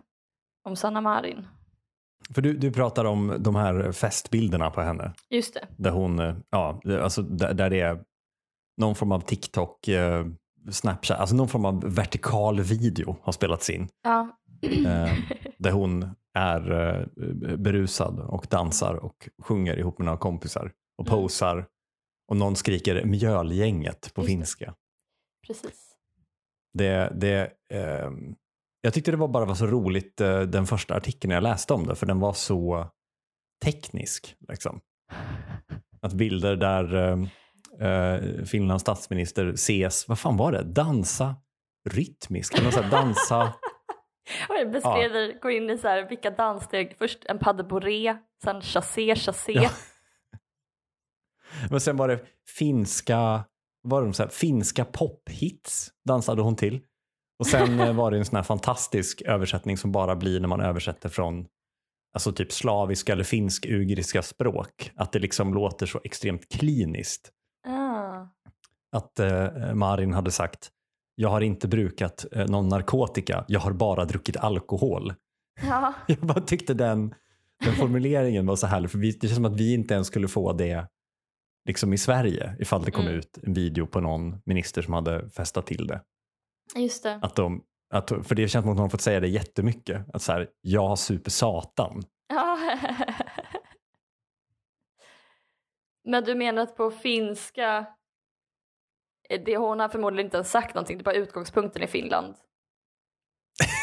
Om 0.64 0.76
Sanna 0.76 1.00
Marin? 1.00 1.46
För 2.34 2.42
du, 2.42 2.52
du 2.58 2.72
pratar 2.72 3.04
om 3.04 3.36
de 3.38 3.54
här 3.54 3.92
festbilderna 3.92 4.70
på 4.70 4.80
henne. 4.80 5.12
Just 5.30 5.54
det. 5.54 5.66
Där 5.76 5.90
hon, 5.90 6.18
eh, 6.18 6.34
ja, 6.50 6.80
alltså 7.02 7.22
där, 7.22 7.54
där 7.54 7.70
det 7.70 7.80
är 7.80 8.04
någon 8.76 8.94
form 8.94 9.12
av 9.12 9.20
TikTok, 9.20 9.88
eh, 9.88 10.26
Snapchat, 10.70 11.18
alltså 11.20 11.36
någon 11.36 11.48
form 11.48 11.64
av 11.64 11.94
vertikal 11.94 12.60
video 12.60 13.16
har 13.22 13.32
spelats 13.32 13.70
in. 13.70 13.88
Ja. 14.02 14.38
Eh, 14.62 15.12
där 15.58 15.70
hon 15.70 16.10
är 16.34 16.70
eh, 16.72 17.06
berusad 17.56 18.20
och 18.20 18.46
dansar 18.50 18.94
och 18.94 19.28
sjunger 19.42 19.78
ihop 19.78 19.98
med 19.98 20.04
några 20.04 20.18
kompisar 20.18 20.72
och 20.98 21.08
Mm. 21.08 21.18
posar. 21.20 21.66
Och 22.32 22.38
någon 22.38 22.56
skriker 22.56 23.04
mjölgänget 23.04 24.14
på 24.14 24.20
Just 24.20 24.28
det. 24.28 24.36
finska. 24.36 24.74
Precis. 25.46 25.94
Det, 26.78 27.12
det, 27.14 27.52
ehm, 27.70 28.34
jag 28.80 28.94
tyckte 28.94 29.10
det 29.10 29.16
var 29.16 29.28
bara 29.28 29.44
var 29.44 29.54
så 29.54 29.66
roligt 29.66 30.20
eh, 30.20 30.40
den 30.40 30.66
första 30.66 30.94
artikeln 30.94 31.32
jag 31.32 31.42
läste 31.42 31.74
om 31.74 31.86
det 31.86 31.94
för 31.94 32.06
den 32.06 32.20
var 32.20 32.32
så 32.32 32.90
teknisk. 33.64 34.36
Liksom. 34.48 34.80
Att 36.00 36.12
bilder 36.12 36.56
där 36.56 36.94
eh, 36.94 37.88
eh, 37.88 38.44
Finlands 38.44 38.82
statsminister 38.82 39.46
ses, 39.46 40.08
vad 40.08 40.18
fan 40.18 40.36
var 40.36 40.52
det, 40.52 40.62
dansa 40.62 41.36
rytmiskt, 41.90 42.54
eller 42.54 42.64
något 42.64 42.74
så 42.74 42.82
här, 42.82 42.90
dansa, 42.90 43.52
Och 44.48 44.54
jag 44.54 44.70
beskriver, 44.70 45.40
går 45.40 45.50
in 45.50 45.70
i 45.70 45.78
så 45.78 45.88
här, 45.88 46.08
vilka 46.08 46.30
danssteg. 46.30 46.94
Först 46.98 47.24
en 47.24 47.38
pas 47.38 47.56
de 47.56 47.62
bourrée, 47.62 48.16
sen 48.44 48.60
chassé, 48.60 49.16
chassé. 49.16 49.52
Ja. 49.52 49.70
men 51.70 51.80
sen 51.80 51.96
var 51.96 52.08
det 52.08 52.20
finska, 52.58 53.44
var 53.82 54.02
det 54.02 54.12
så 54.12 54.22
här, 54.22 54.30
finska 54.30 54.84
pophits 54.84 55.90
dansade 56.08 56.42
hon 56.42 56.56
till. 56.56 56.80
Och 57.38 57.46
sen 57.46 57.80
eh, 57.80 57.92
var 57.92 58.10
det 58.10 58.18
en 58.18 58.24
sån 58.24 58.36
här 58.36 58.42
fantastisk 58.42 59.22
översättning 59.22 59.76
som 59.76 59.92
bara 59.92 60.16
blir 60.16 60.40
när 60.40 60.48
man 60.48 60.60
översätter 60.60 61.08
från 61.08 61.46
alltså 62.14 62.32
typ 62.32 62.52
slaviska 62.52 63.12
eller 63.12 63.24
finsk-ugriska 63.24 64.22
språk. 64.22 64.90
Att 64.94 65.12
det 65.12 65.18
liksom 65.18 65.54
låter 65.54 65.86
så 65.86 66.00
extremt 66.04 66.48
kliniskt. 66.52 67.30
Ah. 67.68 68.26
Att 68.96 69.18
eh, 69.18 69.74
Marin 69.74 70.12
hade 70.12 70.30
sagt, 70.30 70.70
jag 71.14 71.28
har 71.28 71.40
inte 71.40 71.68
brukat 71.68 72.26
eh, 72.32 72.46
någon 72.46 72.68
narkotika, 72.68 73.44
jag 73.48 73.60
har 73.60 73.72
bara 73.72 74.04
druckit 74.04 74.36
alkohol. 74.36 75.14
Ja. 75.62 75.94
Jag 76.06 76.18
bara 76.18 76.40
tyckte 76.40 76.74
den, 76.74 77.14
den 77.64 77.74
formuleringen 77.74 78.46
var 78.46 78.56
så 78.56 78.66
härlig, 78.66 78.90
för 78.90 78.98
vi, 78.98 79.12
det 79.12 79.26
känns 79.26 79.34
som 79.34 79.44
att 79.44 79.60
vi 79.60 79.74
inte 79.74 79.94
ens 79.94 80.06
skulle 80.06 80.28
få 80.28 80.52
det 80.52 80.88
liksom 81.64 81.92
i 81.92 81.98
Sverige 81.98 82.56
ifall 82.60 82.84
det 82.84 82.90
kom 82.90 83.04
Mm. 83.04 83.14
ut 83.18 83.38
en 83.42 83.54
video 83.54 83.86
på 83.86 84.00
någon 84.00 84.42
minister 84.44 84.82
som 84.82 84.94
hade 84.94 85.30
festat 85.30 85.66
till 85.66 85.86
det. 85.86 86.02
Just 86.76 87.02
det. 87.02 87.18
Att 87.22 87.36
de, 87.36 87.62
att, 87.90 88.08
för 88.08 88.34
det 88.34 88.48
känns 88.48 88.62
som 88.64 88.72
att 88.72 88.76
hon 88.78 88.82
har 88.82 88.88
fått 88.88 89.00
säga 89.00 89.20
det 89.20 89.28
jättemycket. 89.28 90.06
Att 90.14 90.22
så 90.22 90.32
här, 90.32 90.48
jag 90.60 90.98
super 90.98 91.30
satan. 91.30 92.02
Men 96.04 96.24
du 96.24 96.34
menar 96.34 96.62
att 96.62 96.76
på 96.76 96.90
finska, 96.90 97.86
eh, 99.28 99.40
det, 99.44 99.56
hon 99.56 99.80
har 99.80 99.88
förmodligen 99.88 100.26
inte 100.26 100.36
ens 100.36 100.50
sagt 100.50 100.74
någonting, 100.74 100.98
det 100.98 101.02
är 101.02 101.04
bara 101.04 101.14
utgångspunkten 101.14 101.82
i 101.82 101.86
Finland. 101.86 102.34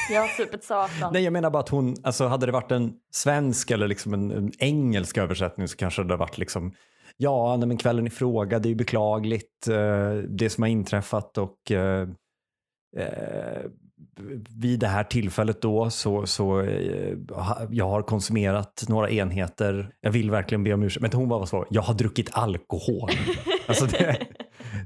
Jag 0.09 0.21
har 0.21 0.27
supit 0.27 0.63
satan. 0.63 1.13
Nej, 1.13 1.23
jag 1.23 1.33
menar 1.33 1.49
bara 1.49 1.59
att 1.59 1.69
hon, 1.69 1.95
alltså 2.03 2.27
hade 2.27 2.45
det 2.45 2.51
varit 2.51 2.71
en 2.71 2.93
svensk 3.11 3.71
eller 3.71 3.87
liksom 3.87 4.13
en, 4.13 4.31
en 4.31 4.51
engelsk 4.59 5.17
översättning 5.17 5.67
så 5.67 5.77
kanske 5.77 6.01
det 6.01 6.05
hade 6.05 6.15
varit 6.17 6.37
liksom 6.37 6.73
Ja, 7.21 7.55
nej, 7.57 7.67
men 7.67 7.77
kvällen 7.77 8.07
i 8.07 8.09
fråga, 8.09 8.59
det 8.59 8.67
är 8.67 8.69
ju 8.69 8.75
beklagligt 8.75 9.67
eh, 9.67 10.13
det 10.13 10.49
som 10.49 10.61
har 10.61 10.69
inträffat 10.69 11.37
och 11.37 11.71
eh, 11.71 12.07
eh, 12.97 13.61
vid 14.49 14.79
det 14.79 14.87
här 14.87 15.03
tillfället 15.03 15.61
då 15.61 15.89
så, 15.89 16.25
så 16.25 16.65
jag 17.69 17.89
har 17.89 18.01
konsumerat 18.01 18.85
några 18.87 19.09
enheter. 19.09 19.91
Jag 20.01 20.11
vill 20.11 20.31
verkligen 20.31 20.63
be 20.63 20.73
om 20.73 20.83
ursäkt. 20.83 21.01
Men 21.01 21.11
hon 21.13 21.29
bara 21.29 21.39
var 21.39 21.45
så, 21.45 21.65
jag 21.69 21.81
har 21.81 21.93
druckit 21.93 22.29
alkohol. 22.33 23.09
alltså 23.67 23.85
det, 23.85 24.17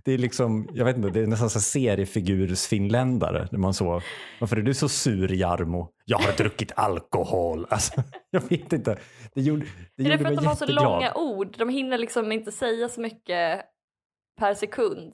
det 0.05 0.11
är 0.11 0.17
liksom, 0.17 0.69
jag 0.73 0.85
vet 0.85 0.97
inte, 0.97 1.09
det 1.09 1.19
är 1.19 1.27
nästan 1.27 1.49
så 1.49 1.59
seriefigursfinländare. 1.59 3.47
Man 3.57 3.73
så, 3.73 4.01
varför 4.39 4.57
är 4.57 4.61
du 4.61 4.73
så 4.73 4.89
sur 4.89 5.33
Jarmo? 5.33 5.89
Jag 6.05 6.17
har 6.17 6.31
druckit 6.31 6.71
alkohol. 6.75 7.65
Alltså, 7.69 8.03
jag 8.29 8.41
vet 8.49 8.73
inte. 8.73 8.97
Det 9.35 9.41
gjorde, 9.41 9.65
det 9.97 10.03
är 10.03 10.09
det 10.09 10.17
för 10.17 10.25
att 10.25 10.35
de 10.35 10.45
har 10.45 10.55
så 10.55 10.65
långa 10.65 11.13
ord? 11.13 11.55
De 11.57 11.69
hinner 11.69 11.97
liksom 11.97 12.31
inte 12.31 12.51
säga 12.51 12.89
så 12.89 13.01
mycket 13.01 13.61
per 14.39 14.53
sekund. 14.53 15.13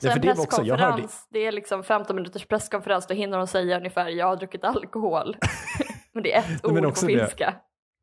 Så 0.00 0.06
Ja, 0.06 0.10
för 0.10 0.16
en 0.18 0.36
det 0.36 0.42
också- 0.42 0.62
jag 0.64 0.76
hörde- 0.76 0.92
presskonferens, 1.02 1.26
det 1.30 1.38
är 1.46 1.52
liksom 1.52 1.84
15 1.84 2.16
minuters 2.16 2.46
presskonferens, 2.46 3.06
då 3.06 3.14
hinner 3.14 3.38
de 3.38 3.46
säga 3.46 3.76
ungefär 3.78 4.08
jag 4.08 4.26
har 4.26 4.36
druckit 4.36 4.64
alkohol. 4.64 5.36
Men 6.12 6.22
det 6.22 6.32
är 6.32 6.38
ett 6.54 6.64
ord 6.66 6.82
på 6.82 6.88
också 6.88 7.06
det- 7.06 7.18
finska. 7.18 7.54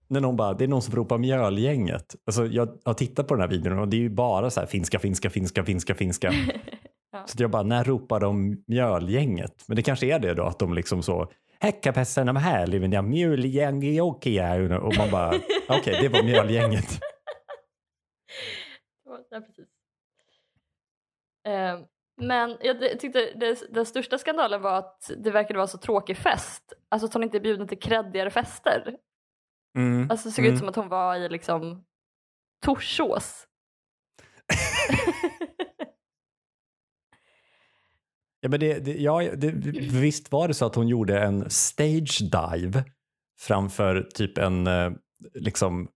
När 0.10 0.20
någon 0.22 0.36
bara, 0.36 0.54
det 0.54 0.64
är 0.64 0.68
någon 0.68 0.82
som 0.82 0.96
ropar 0.96 1.18
mjölgänget. 1.18 2.16
Alltså 2.26 2.46
jag 2.46 2.78
har 2.86 2.94
tittat 2.94 3.28
på 3.28 3.34
den 3.34 3.42
här 3.42 3.50
videon 3.50 3.80
och 3.80 3.88
det 3.88 3.98
är 3.98 4.02
ju 4.02 4.10
bara 4.10 4.50
så 4.50 4.60
här 4.60 4.68
finska, 4.68 5.00
finska, 5.00 5.30
finska, 5.30 5.64
finska, 5.64 5.96
finska. 5.96 6.34
Ja. 7.12 7.24
Så 7.28 7.44
jag 7.44 7.52
bara, 7.52 7.64
när 7.64 7.84
ropar 7.84 8.20
de 8.20 8.64
mjölgänget? 8.68 9.64
Men 9.68 9.76
det 9.76 9.82
kanske 9.82 10.16
är 10.16 10.20
det 10.20 10.34
då 10.34 10.44
att 10.44 10.60
de 10.60 10.74
liksom 10.74 11.04
så, 11.04 11.32
häckapässen 11.60 12.26
med 12.26 12.44
här, 12.44 12.68
liven 12.68 12.92
jag. 12.92 14.72
Och 14.72 14.98
man 14.98 15.12
bara, 15.12 15.34
okej, 15.70 15.98
det 16.02 16.10
var 16.10 16.24
mjölgänget. 16.24 17.00
Ja, 19.30 19.42
precis. 19.42 19.68
Eh, 21.48 21.80
men 22.22 22.58
jag 22.62 23.00
tyckte 23.00 23.32
det, 23.36 23.74
den 23.74 23.86
största 23.86 24.18
skandalen 24.18 24.62
var 24.62 24.78
att 24.78 25.12
det 25.18 25.32
verkade 25.32 25.58
vara 25.58 25.68
så 25.68 25.78
tråkig 25.78 26.18
fest. 26.18 26.74
Alltså 26.90 27.06
att 27.06 27.14
hon 27.14 27.24
inte 27.24 27.38
är 27.38 27.42
bjuden 27.42 27.68
till 27.68 27.80
kreddigare 27.80 28.30
fester. 28.30 28.98
Mm. 29.78 30.08
Alltså 30.12 30.30
det 30.30 30.34
såg 30.36 30.46
Mm. 30.46 30.54
ut 30.54 30.60
som 30.60 30.70
att 30.70 30.76
hon 30.76 30.90
var 30.90 31.16
i 31.16 31.30
liksom 31.30 31.84
Torsås. 32.66 33.46
Ja, 38.42 38.50
men 38.50 38.60
det, 38.60 38.80
det, 38.80 38.98
ja, 39.02 39.36
det, 39.36 39.52
visst 39.92 40.32
var 40.32 40.48
det 40.48 40.54
så 40.54 40.66
att 40.66 40.76
hon 40.76 40.88
gjorde 40.88 41.20
en 41.20 41.50
stage 41.50 42.22
dive 42.22 42.84
framför 43.40 44.02
typ 44.16 44.38
en 44.38 44.68
eh, 44.68 44.92
liksom 45.34 45.88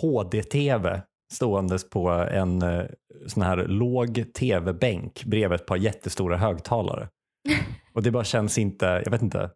HD-TV 0.00 1.02
ståendes 1.32 1.90
på 1.90 2.08
en 2.10 2.62
eh, 2.62 2.84
sån 3.26 3.42
här 3.42 3.56
låg 3.66 4.32
TV-bänk 4.34 5.24
bredvid 5.24 5.60
ett 5.60 5.66
par 5.66 5.76
jättestora 5.76 6.36
högtalare. 6.36 7.08
Och 7.94 8.02
det 8.02 8.10
bara 8.10 8.24
känns 8.24 8.58
inte, 8.58 8.86
jag 9.04 9.10
vet 9.10 9.22
inte, 9.22 9.50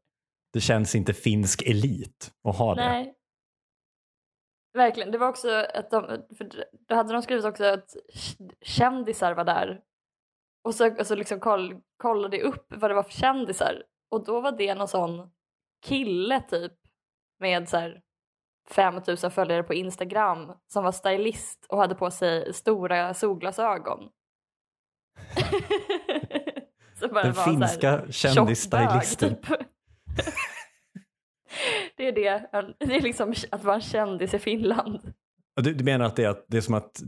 det 0.53 0.61
känns 0.61 0.95
inte 0.95 1.13
finsk 1.15 1.63
elit 1.63 2.31
att 2.49 2.57
ha 2.57 2.75
det. 2.75 2.85
Nej. 2.89 3.15
Verkligen, 4.75 5.11
det 5.11 5.19
var 5.19 5.29
också 5.29 5.67
att 5.75 5.91
de, 5.91 6.25
för 6.37 6.51
då 6.89 6.95
hade 6.95 7.13
de 7.13 7.23
skrivit 7.23 7.45
också 7.45 7.65
att 7.65 7.97
kändisar 8.61 9.35
var 9.35 9.45
där 9.45 9.81
och 10.65 10.75
så, 10.75 10.99
och 11.01 11.07
så 11.07 11.15
liksom 11.15 11.41
koll, 11.41 11.81
kollade 11.97 12.43
upp 12.43 12.67
vad 12.69 12.91
det 12.91 12.95
var 12.95 13.03
för 13.03 13.13
kändisar 13.13 13.83
och 14.11 14.25
då 14.25 14.41
var 14.41 14.53
det 14.53 14.75
någon 14.75 14.89
sån 14.89 15.31
kille 15.87 16.41
typ 16.41 16.73
med 17.41 17.69
så 17.69 17.77
här 17.77 18.03
5000 18.71 19.31
följare 19.31 19.63
på 19.63 19.75
Instagram 19.75 20.53
som 20.67 20.85
var 20.85 20.93
stylist 20.93 21.67
och 21.69 21.79
hade 21.79 21.95
på 21.95 22.11
sig 22.11 22.55
stora 22.55 23.15
solglasögon. 23.15 24.09
Den 27.11 27.35
finska 27.35 28.13
kändisstylisten. 28.13 29.37
Typ. 29.37 29.47
det 31.97 32.09
är 32.09 32.13
det, 32.13 32.49
det 32.79 32.97
är 32.97 33.01
liksom 33.01 33.35
att 33.51 33.65
vara 33.65 33.75
en 33.75 33.81
kändis 33.81 34.35
i 34.35 34.39
Finland. 34.39 35.13
Du, 35.61 35.75
du, 35.75 35.85
menar 35.85 36.05
att 36.05 36.17
det, 36.17 36.25
är, 36.25 36.37
det 36.49 36.57
är 36.57 36.61
som 36.61 36.75
att 36.75 37.03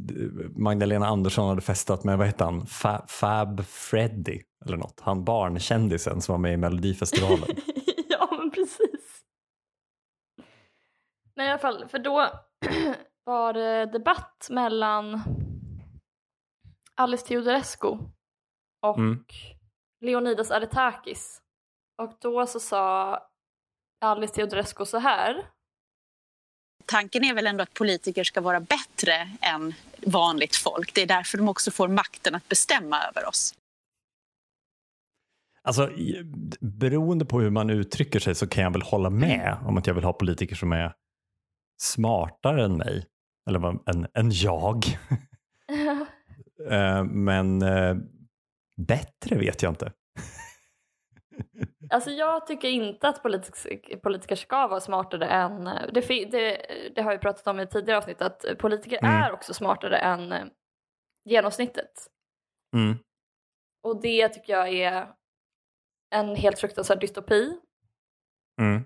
Magdalena 0.57 1.07
Andersson 1.07 1.49
hade 1.49 1.61
festat 1.61 2.05
med, 2.05 2.19
vad 2.19 2.27
heter 2.27 2.45
han, 2.45 2.67
Fa, 2.67 3.07
Fab 3.09 3.65
Freddy 3.65 4.41
eller 4.65 4.77
något, 4.77 5.01
han 5.01 5.25
barnkändisen 5.25 6.21
som 6.21 6.33
var 6.33 6.39
med 6.39 6.55
i 6.55 6.57
Melodifestivalen. 6.57 7.49
ja 8.09 8.37
men 8.39 8.51
precis. 8.51 9.25
Men 11.35 11.47
i 11.47 11.49
alla 11.49 11.59
fall, 11.59 11.89
för 11.89 11.99
då 11.99 12.31
var 13.25 13.53
det 13.53 13.87
debatt 13.87 14.49
mellan 14.51 15.21
Alice 16.95 17.27
Teodorescu 17.27 17.89
och 18.83 18.99
mm. 18.99 19.25
Leonidas 20.01 20.51
Aretakis. 20.51 21.41
Och 22.03 22.13
då 22.21 22.47
så 22.47 22.61
sa 22.61 23.19
Alice 24.01 24.35
Teodorescu 24.35 24.85
så 24.85 24.99
här. 24.99 25.47
Tanken 26.87 27.25
är 27.25 27.35
väl 27.35 27.47
ändå 27.47 27.63
att 27.63 27.75
politiker 27.75 28.25
ska 28.25 28.41
vara 28.41 28.61
bättre 28.61 29.29
än 29.41 29.75
vanligt 30.07 30.57
folk. 30.57 30.95
Det 30.95 31.03
är 31.03 31.07
därför 31.07 31.39
de 31.39 31.49
också 31.49 31.71
får 31.71 31.89
makten 31.89 32.35
att 32.35 32.49
bestämma 32.49 33.03
över 33.03 33.29
oss. 33.29 33.55
Alltså, 35.63 35.91
beroende 36.61 37.25
på 37.25 37.41
hur 37.41 37.51
man 37.51 37.71
uttrycker 37.71 38.19
sig 38.19 38.35
så 38.35 38.47
kan 38.47 38.65
jag 38.65 38.71
väl 38.71 38.83
hålla 38.83 39.11
med 39.11 39.59
om 39.65 39.79
att 39.79 39.87
jag 39.87 39.95
vill 39.95 40.05
ha 40.05 40.13
politiker 40.13 40.57
som 40.57 40.73
är 40.73 40.95
smartare 41.81 42.65
än 42.65 42.77
mig. 42.77 43.07
Eller 43.49 43.91
än, 43.91 44.07
än 44.15 44.31
jag. 44.31 44.85
Eh, 46.71 47.05
men 47.05 47.63
eh, 47.63 47.97
bättre 48.77 49.39
vet 49.39 49.63
jag 49.63 49.73
inte. 49.73 49.93
Alltså 51.91 52.11
jag 52.11 52.47
tycker 52.47 52.69
inte 52.69 53.09
att 53.09 53.23
politik, 53.23 54.03
politiker 54.03 54.37
ska 54.37 54.67
vara 54.67 54.81
smartare 54.81 55.27
än, 55.27 55.65
det, 55.93 56.25
det, 56.31 56.67
det 56.95 57.03
har 57.03 57.13
jag 57.13 57.21
pratat 57.21 57.47
om 57.47 57.61
i 57.61 57.67
tidigare 57.67 57.99
avsnitt, 57.99 58.23
att 58.23 58.45
politiker 58.59 58.99
mm. 58.99 59.23
är 59.23 59.33
också 59.33 59.55
smartare 59.55 59.99
än 59.99 60.51
genomsnittet. 61.25 61.93
Mm. 62.77 62.99
Och 63.83 64.01
det 64.01 64.29
tycker 64.29 64.53
jag 64.53 64.69
är 64.69 65.15
en 66.11 66.37
helt 66.37 66.59
fruktansvärd 66.59 67.01
dystopi. 67.01 67.61
Mm. 68.61 68.85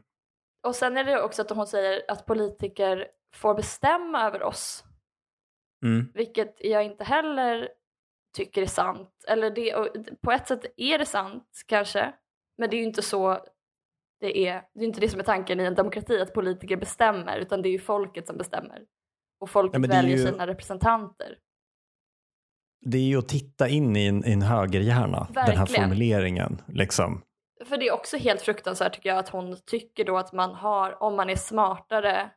Och 0.67 0.75
sen 0.75 0.97
är 0.97 1.05
det 1.05 1.23
också 1.23 1.43
att 1.43 1.51
hon 1.51 1.67
säger 1.67 2.11
att 2.11 2.27
politiker 2.27 3.09
får 3.35 3.55
bestämma 3.55 4.27
över 4.27 4.43
oss. 4.43 4.85
Mm. 5.85 6.13
Vilket 6.15 6.57
jag 6.59 6.85
inte 6.85 7.05
heller 7.05 7.69
tycker 8.37 8.63
är 8.63 8.67
sant. 8.67 9.25
Eller 9.29 9.51
det, 9.51 9.73
på 10.23 10.33
ett 10.33 10.49
sätt 10.49 10.65
är 10.77 10.99
det 10.99 11.07
sant 11.07 11.63
kanske. 11.67 12.15
Men 12.59 12.71
det 12.71 12.77
är 12.77 12.79
ju 12.79 12.85
inte 12.85 13.03
så 13.03 13.45
det 14.21 14.49
är. 14.49 14.63
Det 14.75 14.81
är 14.81 14.85
inte 14.85 15.01
det 15.01 15.09
som 15.09 15.21
är 15.21 15.25
tanken 15.25 15.61
i 15.61 15.65
en 15.65 15.75
demokrati, 15.75 16.21
att 16.21 16.35
politiker 16.35 16.77
bestämmer, 16.77 17.39
utan 17.39 17.63
det 17.63 17.69
är 17.69 17.73
ju 17.73 17.79
folket 17.79 18.27
som 18.27 18.37
bestämmer. 18.37 18.83
Och 19.41 19.51
folket 19.51 19.81
ja, 19.83 19.89
väljer 19.89 20.17
ju... 20.17 20.27
sina 20.27 20.47
representanter. 20.47 21.39
Det 22.81 22.99
är 22.99 23.03
ju 23.03 23.19
att 23.19 23.29
titta 23.29 23.69
in 23.69 23.97
i 23.97 24.07
en, 24.07 24.29
i 24.29 24.33
en 24.33 24.43
högerhjärna, 24.43 25.19
Verkligen. 25.19 25.47
den 25.47 25.59
här 25.59 25.67
formuleringen. 25.67 26.63
Liksom. 26.69 27.23
För 27.65 27.77
det 27.77 27.89
är 27.89 27.93
också 27.93 28.17
helt 28.17 28.43
fruktansvärt 28.43 28.95
tycker 28.95 29.09
jag 29.09 29.19
att 29.19 29.29
hon 29.29 29.57
tycker 29.67 30.05
då 30.05 30.17
att 30.17 30.33
man 30.33 30.55
har, 30.55 31.03
om 31.03 31.17
man 31.17 31.31
är 31.31 31.37
smartare, 31.37 32.31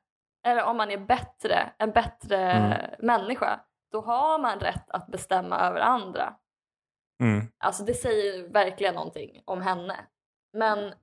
eller 0.45 0.63
om 0.63 0.77
man 0.77 0.91
är 0.91 0.97
bättre, 0.97 1.71
en 1.77 1.91
bättre 1.91 2.51
mm. 2.51 2.77
människa, 2.99 3.59
då 3.91 4.01
har 4.01 4.39
man 4.39 4.59
rätt 4.59 4.89
att 4.89 5.07
bestämma 5.07 5.59
över 5.59 5.79
andra. 5.79 6.33
Mm. 7.21 7.47
Alltså 7.57 7.83
det 7.83 7.93
säger 7.93 8.49
verkligen 8.49 8.95
någonting 8.95 9.41
om 9.45 9.61
henne. 9.61 9.95
Men 10.53 10.93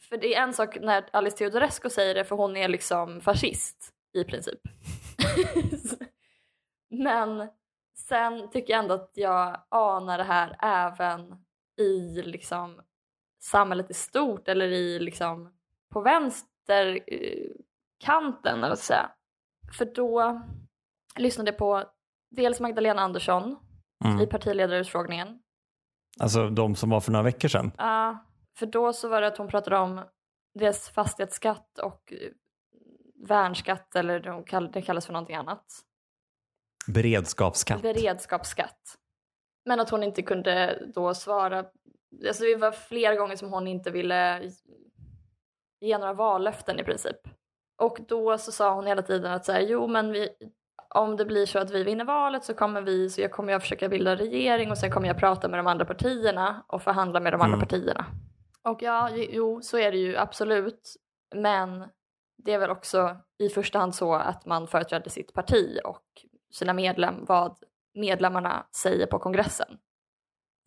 för 0.00 0.16
det 0.16 0.34
är 0.34 0.42
en 0.42 0.52
sak 0.52 0.78
när 0.80 1.08
Alice 1.12 1.36
Teodorescu 1.36 1.90
säger 1.90 2.14
det 2.14 2.24
för 2.24 2.36
hon 2.36 2.56
är 2.56 2.68
liksom 2.68 3.20
fascist 3.20 3.94
i 4.12 4.24
princip. 4.24 4.60
Men 6.90 7.48
sen 7.96 8.50
tycker 8.50 8.72
jag 8.72 8.82
ändå 8.82 8.94
att 8.94 9.12
jag 9.14 9.62
anar 9.68 10.18
det 10.18 10.24
här 10.24 10.56
även 10.62 11.44
i 11.76 12.22
liksom 12.22 12.82
samhället 13.42 13.90
i 13.90 13.94
stort 13.94 14.48
eller 14.48 14.68
i 14.68 14.98
liksom 14.98 15.52
på 15.92 16.00
vänsterkanten 16.00 18.64
eller 18.64 18.74
säga. 18.74 19.10
För 19.78 19.84
då 19.84 20.42
lyssnade 21.16 21.50
jag 21.50 21.58
på 21.58 21.84
dels 22.30 22.60
Magdalena 22.60 23.02
Andersson 23.02 23.56
mm. 24.04 24.20
i 24.20 24.26
partiledarutfrågningen 24.26 25.39
Alltså 26.18 26.50
de 26.50 26.76
som 26.76 26.90
var 26.90 27.00
för 27.00 27.12
några 27.12 27.22
veckor 27.22 27.48
sedan? 27.48 27.72
Ja, 27.78 28.10
uh, 28.10 28.16
för 28.58 28.66
då 28.66 28.92
så 28.92 29.08
var 29.08 29.20
det 29.20 29.26
att 29.26 29.38
hon 29.38 29.48
pratade 29.48 29.78
om 29.78 30.00
dels 30.54 30.88
fastighetsskatt 30.88 31.78
och 31.78 32.12
eh, 32.12 32.30
värnskatt 33.28 33.96
eller 33.96 34.70
det 34.72 34.82
kallas 34.82 35.06
för 35.06 35.12
någonting 35.12 35.36
annat. 35.36 35.64
Beredskapsskatt. 36.86 37.82
Beredskapsskatt. 37.82 38.96
Men 39.64 39.80
att 39.80 39.90
hon 39.90 40.02
inte 40.02 40.22
kunde 40.22 40.82
då 40.94 41.14
svara. 41.14 41.64
Alltså 42.28 42.44
det 42.44 42.56
var 42.56 42.72
flera 42.72 43.14
gånger 43.14 43.36
som 43.36 43.52
hon 43.52 43.66
inte 43.66 43.90
ville 43.90 44.50
ge 45.80 45.98
några 45.98 46.12
vallöften 46.12 46.80
i 46.80 46.84
princip. 46.84 47.16
Och 47.78 47.98
då 48.08 48.38
så 48.38 48.52
sa 48.52 48.74
hon 48.74 48.86
hela 48.86 49.02
tiden 49.02 49.32
att 49.32 49.44
så 49.44 49.52
här, 49.52 49.60
jo 49.60 49.86
men 49.86 50.12
vi, 50.12 50.28
om 50.94 51.16
det 51.16 51.24
blir 51.24 51.46
så 51.46 51.58
att 51.58 51.70
vi 51.70 51.84
vinner 51.84 52.04
valet 52.04 52.44
så 52.44 52.54
kommer 52.54 52.82
vi, 52.82 53.10
så 53.10 53.20
jag 53.20 53.32
kommer 53.32 53.52
jag 53.52 53.62
försöka 53.62 53.88
bilda 53.88 54.16
regering 54.16 54.70
och 54.70 54.78
sen 54.78 54.90
kommer 54.90 55.08
jag 55.08 55.18
prata 55.18 55.48
med 55.48 55.58
de 55.58 55.66
andra 55.66 55.84
partierna 55.84 56.64
och 56.66 56.82
förhandla 56.82 57.20
med 57.20 57.32
de 57.32 57.40
andra 57.40 57.56
mm. 57.56 57.68
partierna. 57.68 58.06
Och 58.62 58.82
ja, 58.82 59.10
jo, 59.10 59.60
så 59.62 59.78
är 59.78 59.92
det 59.92 59.98
ju 59.98 60.16
absolut. 60.16 60.96
Men 61.34 61.88
det 62.44 62.52
är 62.52 62.58
väl 62.58 62.70
också 62.70 63.16
i 63.38 63.48
första 63.48 63.78
hand 63.78 63.94
så 63.94 64.14
att 64.14 64.46
man 64.46 64.66
företräder 64.66 65.10
sitt 65.10 65.32
parti 65.32 65.78
och 65.84 66.04
sina 66.52 66.72
medlem, 66.72 67.24
vad 67.24 67.56
medlemmarna 67.94 68.66
säger 68.76 69.06
på 69.06 69.18
kongressen. 69.18 69.78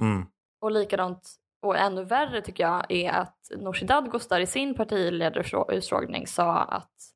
Mm. 0.01 0.25
Och 0.61 0.71
likadant, 0.71 1.35
och 1.61 1.77
ännu 1.77 2.03
värre 2.03 2.41
tycker 2.41 2.63
jag, 2.63 2.91
är 2.91 3.11
att 3.11 3.37
Nooshi 3.57 3.85
Dadgostar 3.85 4.39
i 4.39 4.47
sin 4.47 4.75
partiledarutfrågning 4.75 6.27
sa 6.27 6.57
att 6.57 7.12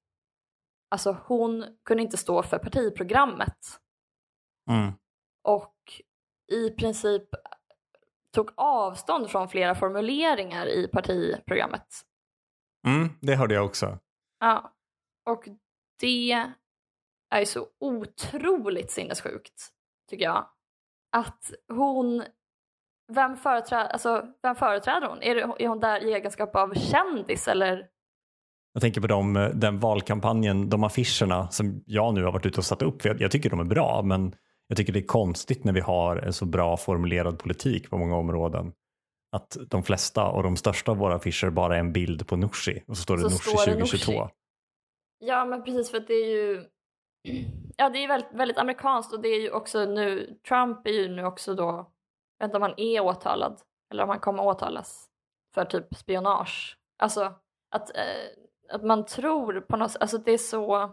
alltså 0.89 1.17
hon 1.25 1.77
kunde 1.85 2.03
inte 2.03 2.17
stå 2.17 2.43
för 2.43 2.57
partiprogrammet. 2.57 3.57
Mm. 4.69 4.93
Och 5.43 5.75
i 6.51 6.69
princip 6.69 7.23
tog 8.33 8.51
avstånd 8.55 9.29
från 9.29 9.49
flera 9.49 9.75
formuleringar 9.75 10.67
i 10.67 10.87
partiprogrammet. 10.87 11.87
Mm, 12.87 13.09
det 13.21 13.35
hörde 13.35 13.53
jag 13.53 13.65
också. 13.65 13.99
Ja, 14.39 14.73
och 15.25 15.47
det 15.99 16.53
är 17.35 17.45
så 17.45 17.67
otroligt 17.79 18.91
sinnessjukt, 18.91 19.69
tycker 20.09 20.25
jag. 20.25 20.49
Att 21.11 21.51
hon, 21.67 22.23
vem 23.07 23.37
företräder, 23.37 23.89
alltså, 23.89 24.27
vem 24.41 24.55
företräder 24.55 25.07
hon? 25.07 25.23
Är, 25.23 25.35
det, 25.35 25.41
är 25.41 25.67
hon 25.67 25.79
där 25.79 26.03
i 26.03 26.13
egenskap 26.13 26.55
av 26.55 26.73
kändis 26.73 27.47
eller 27.47 27.89
jag 28.77 28.81
tänker 28.81 29.01
på 29.01 29.07
dem, 29.07 29.37
eh, 29.37 29.49
den 29.49 29.79
valkampanjen, 29.79 30.69
de 30.69 30.83
affischerna 30.83 31.47
som 31.51 31.83
jag 31.85 32.13
nu 32.13 32.23
har 32.23 32.31
varit 32.31 32.45
ute 32.45 32.57
och 32.57 32.65
satt 32.65 32.81
upp. 32.81 33.05
Jag, 33.05 33.21
jag 33.21 33.31
tycker 33.31 33.49
de 33.49 33.59
är 33.59 33.63
bra, 33.63 34.01
men 34.03 34.35
jag 34.67 34.77
tycker 34.77 34.93
det 34.93 34.99
är 34.99 35.05
konstigt 35.05 35.63
när 35.63 35.73
vi 35.73 35.79
har 35.79 36.17
en 36.17 36.33
så 36.33 36.45
bra 36.45 36.77
formulerad 36.77 37.39
politik 37.39 37.89
på 37.89 37.97
många 37.97 38.15
områden. 38.15 38.73
Att 39.31 39.57
de 39.69 39.83
flesta 39.83 40.27
och 40.27 40.43
de 40.43 40.55
största 40.55 40.91
av 40.91 40.97
våra 40.97 41.15
affischer 41.15 41.49
bara 41.49 41.75
är 41.75 41.79
en 41.79 41.93
bild 41.93 42.27
på 42.27 42.35
Nooshi 42.35 42.83
och 42.87 42.97
så 42.97 43.03
står 43.03 43.17
det 43.17 43.21
så 43.21 43.29
Nooshi 43.29 43.71
2022. 43.71 44.11
Nooshi. 44.11 44.33
Ja 45.19 45.45
men 45.45 45.63
precis 45.63 45.91
för 45.91 45.97
att 45.97 46.07
det 46.07 46.13
är 46.13 46.27
ju 46.27 46.65
Ja 47.77 47.89
det 47.89 48.03
är 48.03 48.07
väldigt, 48.07 48.33
väldigt 48.33 48.57
amerikanskt 48.57 49.13
och 49.13 49.21
det 49.21 49.29
är 49.29 49.41
ju 49.41 49.51
också 49.51 49.85
nu 49.85 50.37
Trump 50.47 50.87
är 50.87 50.91
ju 50.91 51.09
nu 51.09 51.25
också 51.25 51.55
då, 51.55 51.63
jag 52.37 52.45
vet 52.45 52.47
inte 52.47 52.57
om 52.57 52.61
han 52.63 52.79
är 52.79 53.01
åtalad 53.01 53.61
eller 53.91 54.03
om 54.03 54.09
han 54.09 54.19
kommer 54.19 54.43
åtalas 54.43 55.09
för 55.53 55.65
typ 55.65 55.95
spionage. 55.95 56.77
Alltså 56.99 57.33
att, 57.71 57.95
eh, 57.95 58.46
att 58.69 58.83
man 58.83 59.05
tror 59.05 59.61
på 59.61 59.77
något 59.77 59.91
sätt, 59.91 60.01
alltså 60.01 60.17
det 60.17 60.31
är 60.31 60.37
så 60.37 60.91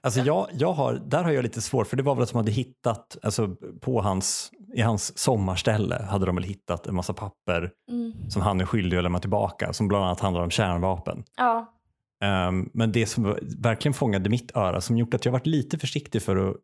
Alltså 0.00 0.20
jag, 0.20 0.48
jag 0.52 0.72
har, 0.72 0.94
där 0.94 1.24
har 1.24 1.30
jag 1.30 1.42
lite 1.42 1.60
svårt, 1.60 1.86
för 1.86 1.96
det 1.96 2.02
var 2.02 2.14
väl 2.14 2.22
att 2.22 2.30
de 2.30 2.36
hade 2.36 2.50
hittat, 2.50 3.16
alltså 3.22 3.56
på 3.80 4.00
hans, 4.00 4.52
i 4.74 4.80
hans 4.80 5.18
sommarställe 5.18 6.06
hade 6.10 6.26
de 6.26 6.34
väl 6.34 6.44
hittat 6.44 6.86
en 6.86 6.94
massa 6.94 7.12
papper 7.12 7.70
mm. 7.90 8.30
som 8.30 8.42
han 8.42 8.60
är 8.60 8.66
skyldig 8.66 8.96
att 8.96 9.02
lämna 9.02 9.18
tillbaka, 9.18 9.72
som 9.72 9.88
bland 9.88 10.04
annat 10.04 10.20
handlar 10.20 10.42
om 10.42 10.50
kärnvapen. 10.50 11.24
Ja. 11.36 11.74
Um, 12.48 12.70
men 12.74 12.92
det 12.92 13.06
som 13.06 13.36
verkligen 13.58 13.94
fångade 13.94 14.30
mitt 14.30 14.56
öra, 14.56 14.80
som 14.80 14.98
gjort 14.98 15.14
att 15.14 15.24
jag 15.24 15.32
varit 15.32 15.46
lite 15.46 15.78
försiktig 15.78 16.22
för 16.22 16.50
att 16.50 16.56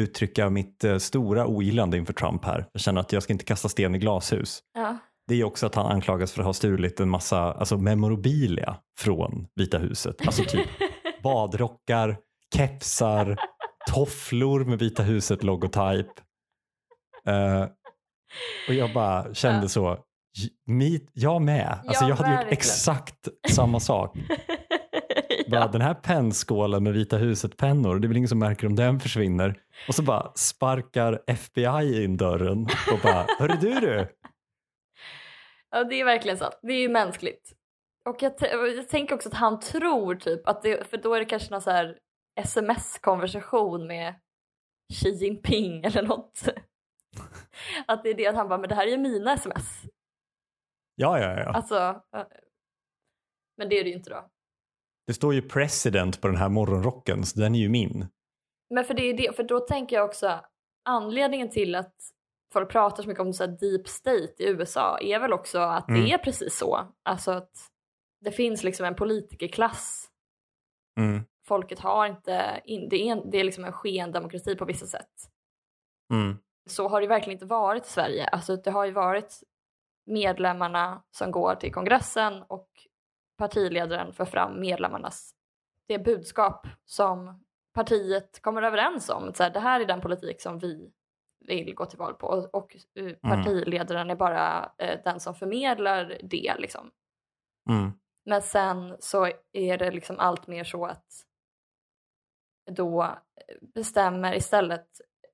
uttrycka 0.00 0.50
mitt 0.50 0.84
uh, 0.84 0.98
stora 0.98 1.46
ogillande 1.46 1.96
inför 1.96 2.12
Trump 2.12 2.44
här. 2.44 2.66
Jag 2.72 2.80
känner 2.80 3.00
att 3.00 3.12
jag 3.12 3.22
ska 3.22 3.32
inte 3.32 3.44
kasta 3.44 3.68
sten 3.68 3.94
i 3.94 3.98
glashus. 3.98 4.62
ja. 4.74 4.96
Det 5.28 5.34
är 5.40 5.44
också 5.44 5.66
att 5.66 5.74
han 5.74 5.86
anklagas 5.86 6.32
för 6.32 6.40
att 6.40 6.46
ha 6.46 6.52
stulit 6.52 7.00
en 7.00 7.10
massa 7.10 7.38
alltså 7.38 7.78
memorabilia 7.78 8.76
från 8.98 9.46
Vita 9.54 9.78
huset. 9.78 10.26
Alltså 10.26 10.44
typ 10.44 10.68
badrockar, 11.22 12.16
kepsar, 12.56 13.36
tofflor 13.90 14.64
med 14.64 14.78
Vita 14.78 15.02
huset 15.02 15.42
logotyp. 15.42 16.06
Uh, 17.28 17.66
och 18.68 18.74
jag 18.74 18.92
bara 18.92 19.34
kände 19.34 19.68
så, 19.68 19.98
jag 21.12 21.42
med. 21.42 21.78
Alltså 21.86 22.04
Ja, 22.04 22.08
jag 22.08 22.16
hade 22.16 22.42
gjort 22.42 22.52
exakt 22.52 23.28
samma 23.50 23.80
sak. 23.80 24.16
Bara. 25.50 25.66
Den 25.68 25.80
här 25.80 25.94
pennskålen 25.94 26.82
med 26.82 26.92
Vita 26.92 27.16
huset-pennor, 27.16 27.98
det 27.98 28.06
är 28.06 28.08
väl 28.08 28.16
ingen 28.16 28.28
som 28.28 28.38
märker 28.38 28.66
om 28.66 28.76
den 28.76 29.00
försvinner. 29.00 29.54
Och 29.88 29.94
så 29.94 30.02
bara 30.02 30.32
sparkar 30.34 31.20
FBI 31.26 32.04
in 32.04 32.16
dörren 32.16 32.62
och 32.92 32.98
bara, 33.02 33.26
hörru 33.38 33.56
du 33.60 33.80
du, 33.80 34.08
ja, 35.74 35.84
det 35.84 35.94
är 35.94 36.04
verkligen 36.04 36.38
sant. 36.38 36.58
Det 36.62 36.72
är 36.72 36.80
ju 36.80 36.88
mänskligt. 36.88 37.56
Och 38.08 38.22
jag, 38.22 38.34
jag 38.76 38.88
tänker 38.88 39.14
också 39.14 39.28
att 39.28 39.34
han 39.34 39.60
tror 39.60 40.14
typ 40.14 40.48
att 40.48 40.62
det, 40.62 40.88
för 40.90 40.96
då 40.96 41.14
är 41.14 41.18
det 41.18 41.24
kanske 41.24 41.50
någon 41.50 41.62
så 41.62 41.70
här 41.70 41.98
sms-konversation 42.40 43.86
med 43.86 44.14
Xi 44.92 45.08
Jinping 45.08 45.84
eller 45.84 46.02
något. 46.02 46.48
Att 47.86 48.02
det 48.02 48.10
är 48.10 48.14
det 48.14 48.26
att 48.26 48.34
han 48.34 48.48
bara, 48.48 48.58
men 48.58 48.68
det 48.68 48.74
här 48.74 48.86
är 48.86 48.90
ju 48.90 48.98
mina 48.98 49.32
sms. 49.32 49.82
ja 50.94 51.18
ja 51.18 51.40
ja. 51.40 51.52
Alltså, 51.52 52.02
men 53.56 53.68
det 53.68 53.78
är 53.78 53.84
det 53.84 53.90
ju 53.90 53.96
inte 53.96 54.10
då. 54.10 54.30
Det 55.06 55.14
står 55.14 55.34
ju 55.34 55.42
president 55.42 56.20
på 56.20 56.28
den 56.28 56.36
här 56.36 56.48
morgonrocken, 56.48 57.26
så 57.26 57.40
den 57.40 57.54
är 57.54 57.58
ju 57.58 57.68
min. 57.68 58.06
Men 58.74 58.84
för, 58.84 58.94
det 58.94 59.02
är 59.02 59.16
det, 59.16 59.36
för 59.36 59.42
då 59.42 59.60
tänker 59.60 59.96
jag 59.96 60.04
också 60.04 60.40
anledningen 60.84 61.50
till 61.50 61.74
att 61.74 61.94
folk 62.54 62.70
pratar 62.70 63.02
så 63.02 63.08
mycket 63.08 63.22
om 63.22 63.32
så 63.32 63.46
deep 63.46 63.88
state 63.88 64.34
i 64.38 64.48
USA 64.48 64.98
är 64.98 65.18
väl 65.18 65.32
också 65.32 65.58
att 65.58 65.88
Mm. 65.88 66.04
det 66.04 66.12
är 66.12 66.18
precis 66.18 66.58
så. 66.58 66.88
Alltså 67.02 67.30
att 67.30 67.52
det 68.20 68.32
finns 68.32 68.64
liksom 68.64 68.86
en 68.86 68.94
politikerklass. 68.94 70.10
Mm. 71.00 71.24
Folket 71.46 71.78
har 71.78 72.06
inte, 72.06 72.62
in, 72.64 72.88
det, 72.88 72.96
är 72.96 73.12
en, 73.12 73.30
det 73.30 73.38
är 73.38 73.44
liksom 73.44 73.64
en 73.64 73.72
skendemokrati 73.72 74.56
på 74.56 74.64
vissa 74.64 74.86
sätt. 74.86 75.10
Mm. 76.12 76.38
Så 76.66 76.88
har 76.88 77.00
det 77.00 77.06
verkligen 77.06 77.36
inte 77.36 77.46
varit 77.46 77.86
i 77.86 77.88
Sverige. 77.88 78.26
Alltså 78.26 78.56
det 78.56 78.70
har 78.70 78.84
ju 78.84 78.92
varit 78.92 79.42
medlemmarna 80.06 81.02
som 81.10 81.30
går 81.30 81.54
till 81.54 81.72
kongressen 81.72 82.42
och 82.42 82.68
partiledaren 83.38 84.12
för 84.12 84.24
fram 84.24 84.60
medlemmarnas 84.60 85.34
det 85.88 85.98
budskap 85.98 86.66
som 86.84 87.44
partiet 87.74 88.42
kommer 88.42 88.62
överens 88.62 89.10
om. 89.10 89.34
Så 89.34 89.42
här, 89.42 89.50
det 89.50 89.60
här 89.60 89.80
är 89.80 89.86
den 89.86 90.00
politik 90.00 90.40
som 90.40 90.58
vi 90.58 90.92
vill 91.46 91.74
gå 91.74 91.86
till 91.86 91.98
val 91.98 92.14
på 92.14 92.26
och, 92.26 92.54
och 92.54 92.76
eh, 92.94 93.12
partiledaren 93.16 94.10
är 94.10 94.16
bara 94.16 94.72
eh, 94.78 95.00
den 95.04 95.20
som 95.20 95.34
förmedlar 95.34 96.18
det. 96.22 96.54
Liksom. 96.58 96.90
Mm. 97.70 97.92
Men 98.24 98.42
sen 98.42 98.96
så 99.00 99.30
är 99.52 99.78
det 99.78 99.90
liksom 99.90 100.18
allt 100.18 100.46
mer 100.46 100.64
så 100.64 100.86
att 100.86 101.06
då 102.70 103.02
eh, 103.02 103.68
bestämmer 103.74 104.34
istället 104.34 104.86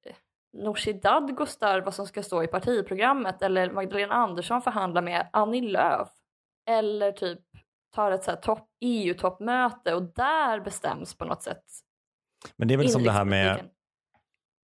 eh, 0.06 0.14
Nooshi 0.62 0.92
Dadgostar 0.92 1.80
vad 1.80 1.94
som 1.94 2.06
ska 2.06 2.22
stå 2.22 2.42
i 2.42 2.46
partiprogrammet 2.46 3.42
eller 3.42 3.70
Magdalena 3.70 4.14
Andersson 4.14 4.62
förhandlar 4.62 5.02
med 5.02 5.28
Annie 5.32 5.60
Lööf 5.60 6.08
eller 6.70 7.12
typ 7.12 7.40
tar 7.94 8.12
ett 8.12 8.24
så 8.24 8.58
EU-toppmöte 8.80 9.94
och 9.94 10.02
där 10.02 10.60
bestäms 10.60 11.14
på 11.14 11.24
något 11.24 11.42
sätt 11.42 11.64
Men 12.56 12.68
det 12.68 12.74
är 12.74 12.78
väl 12.78 12.88
som 12.88 13.02
det 13.02 13.10
här 13.10 13.24
med. 13.24 13.70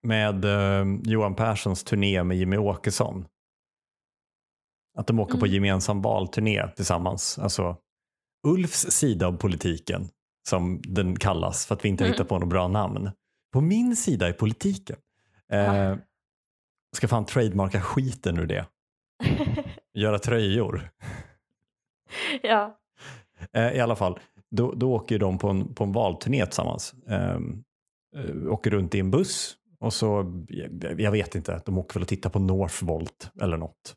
Med 0.04 0.44
eh, 0.44 0.86
Johan 1.04 1.34
Perssons 1.34 1.84
turné 1.84 2.24
med 2.24 2.36
Jimmy 2.36 2.56
Åkesson. 2.56 3.26
Att 4.98 5.06
de 5.06 5.20
åker 5.20 5.38
på 5.38 5.44
Mm. 5.46 5.54
gemensam 5.54 6.02
valturné 6.02 6.68
tillsammans. 6.76 7.38
Alltså 7.38 7.76
Ulfs 8.46 8.90
sida 8.90 9.26
av 9.26 9.32
politiken, 9.36 10.08
som 10.48 10.80
den 10.84 11.16
kallas 11.16 11.66
för 11.66 11.74
att 11.74 11.84
vi 11.84 11.88
inte 11.88 12.04
Mm. 12.04 12.12
hittar 12.12 12.24
på 12.24 12.38
något 12.38 12.48
bra 12.48 12.68
namn. 12.68 13.10
På 13.52 13.60
min 13.60 13.96
sida 13.96 14.28
i 14.28 14.32
politiken. 14.32 14.96
Eh, 15.52 15.96
ska 16.96 17.08
fan 17.08 17.26
trademarka 17.26 17.80
skiten 17.80 18.38
ur 18.38 18.46
det. 18.46 18.66
Göra 19.94 20.18
tröjor. 20.18 20.90
ja. 22.42 22.78
Eh, 23.52 23.72
I 23.72 23.80
alla 23.80 23.96
fall, 23.96 24.18
då, 24.50 24.72
då 24.72 24.92
åker 24.94 25.18
de 25.18 25.38
på 25.38 25.48
en, 25.48 25.74
på 25.74 25.84
en 25.84 25.92
valturné 25.92 26.46
tillsammans. 26.46 26.94
Ehm, 27.08 27.64
eh, 28.16 28.52
åker 28.52 28.70
runt 28.70 28.94
i 28.94 29.00
en 29.00 29.10
buss 29.10 29.56
och 29.84 29.92
så, 29.92 30.32
jag, 30.98 31.10
vet 31.10 31.34
inte, 31.34 31.62
de 31.64 31.78
åker 31.78 31.94
väl 31.94 32.02
och 32.02 32.08
tittar 32.08 32.30
på 32.30 32.38
Northvolt 32.38 33.30
eller 33.40 33.56
något. 33.56 33.96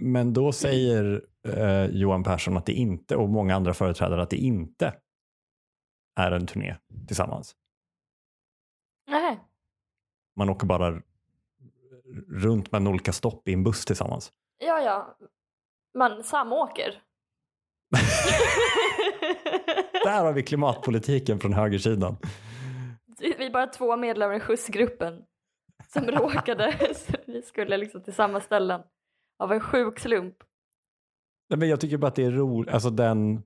Men 0.00 0.32
då 0.32 0.52
säger 0.52 1.24
eh, 1.48 1.84
Johan 1.86 2.22
Persson 2.24 2.56
att 2.56 2.66
det 2.66 2.72
inte, 2.72 3.16
och 3.16 3.28
många 3.28 3.56
andra 3.56 3.74
företrädare, 3.74 4.22
att 4.22 4.30
det 4.30 4.36
inte 4.36 4.94
är 6.20 6.32
en 6.32 6.46
turné 6.46 6.76
tillsammans. 7.06 7.56
Nej. 9.10 9.40
Man 10.36 10.48
åker 10.48 10.66
bara 10.66 11.02
runt 12.28 12.72
med 12.72 12.88
olika 12.88 13.12
stopp 13.12 13.48
i 13.48 13.52
en 13.52 13.64
buss 13.64 13.84
tillsammans. 13.84 14.32
Ja, 14.58 14.80
ja. 14.80 15.16
Man 15.98 16.24
samåker. 16.24 17.02
Där 20.04 20.24
har 20.24 20.32
vi 20.32 20.42
klimatpolitiken 20.42 21.40
från 21.40 21.52
högersidan. 21.52 22.16
Vi 23.38 23.46
är 23.46 23.50
bara 23.50 23.66
två 23.66 23.96
medlemmar 23.96 24.34
i 24.34 24.40
skjutsgruppen 24.40 25.22
som 25.92 26.06
råkade, 26.10 26.94
så 26.94 27.12
vi 27.26 27.42
skulle 27.42 27.76
liksom 27.76 28.02
till 28.02 28.14
samma 28.14 28.40
ställen 28.40 28.80
av 29.38 29.52
en 29.52 29.60
sjuk 29.60 29.98
slump. 29.98 30.34
Nej, 31.50 31.58
men 31.58 31.68
jag 31.68 31.80
tycker 31.80 31.96
bara 31.96 32.06
att 32.06 32.14
det 32.14 32.24
är 32.24 32.30
roligt, 32.30 32.74
alltså 32.74 32.90
den, 32.90 33.42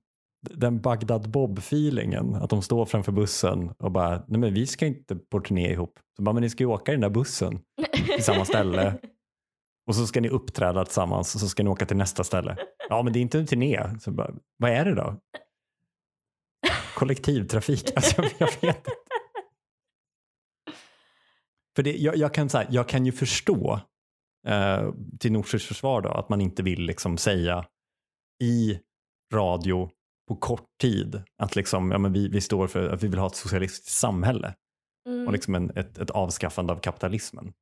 den 0.49 0.81
Bagdad 0.81 1.27
Bob-feelingen, 1.27 2.35
att 2.35 2.49
de 2.49 2.61
står 2.61 2.85
framför 2.85 3.11
bussen 3.11 3.69
och 3.77 3.91
bara, 3.91 4.23
nej 4.27 4.39
men 4.39 4.53
vi 4.53 4.67
ska 4.67 4.85
inte 4.85 5.15
på 5.15 5.39
turné 5.39 5.71
ihop. 5.71 5.99
Så 6.15 6.23
bara, 6.23 6.33
men 6.33 6.43
ni 6.43 6.49
ska 6.49 6.63
ju 6.63 6.69
åka 6.69 6.91
i 6.91 6.95
den 6.95 7.01
där 7.01 7.09
bussen 7.09 7.59
till 8.15 8.23
samma 8.23 8.45
ställe 8.45 8.99
och 9.87 9.95
så 9.95 10.07
ska 10.07 10.21
ni 10.21 10.29
uppträda 10.29 10.85
tillsammans 10.85 11.35
och 11.35 11.41
så 11.41 11.47
ska 11.47 11.63
ni 11.63 11.69
åka 11.69 11.85
till 11.85 11.97
nästa 11.97 12.23
ställe. 12.23 12.57
Ja 12.89 13.03
men 13.03 13.13
det 13.13 13.19
är 13.19 13.21
inte 13.21 13.39
en 13.39 13.45
turné. 13.47 13.99
Så 13.99 14.11
bara, 14.11 14.33
vad 14.57 14.71
är 14.71 14.85
det 14.85 14.95
då? 14.95 15.15
Kollektivtrafik, 16.95 17.91
alltså 17.95 18.21
jag, 18.21 18.31
jag 18.37 18.47
vet 18.47 18.77
inte. 18.77 18.91
För 21.77 21.83
det, 21.83 21.97
jag, 21.97 22.17
jag, 22.17 22.33
kan, 22.33 22.49
så 22.49 22.57
här, 22.57 22.67
jag 22.69 22.89
kan 22.89 23.05
ju 23.05 23.11
förstå 23.11 23.79
eh, 24.47 24.93
till 25.19 25.31
Norsjös 25.31 25.65
försvar 25.65 26.01
då, 26.01 26.09
att 26.09 26.29
man 26.29 26.41
inte 26.41 26.63
vill 26.63 26.81
liksom 26.81 27.17
säga 27.17 27.65
i 28.43 28.79
radio 29.33 29.89
på 30.27 30.35
kort 30.35 30.67
tid 30.81 31.21
att 31.37 31.55
liksom, 31.55 31.91
ja, 31.91 31.97
men 31.97 32.13
vi, 32.13 32.27
vi 32.27 32.41
står 32.41 32.67
för 32.67 32.89
att 32.89 33.03
vi 33.03 33.07
vill 33.07 33.19
ha 33.19 33.27
ett 33.27 33.35
socialistiskt 33.35 33.99
samhälle 33.99 34.53
Mm. 35.07 35.27
och 35.27 35.33
liksom 35.33 35.55
en, 35.55 35.69
ett, 35.69 35.97
ett 35.97 36.09
avskaffande 36.09 36.73
av 36.73 36.79
kapitalismen. 36.79 37.53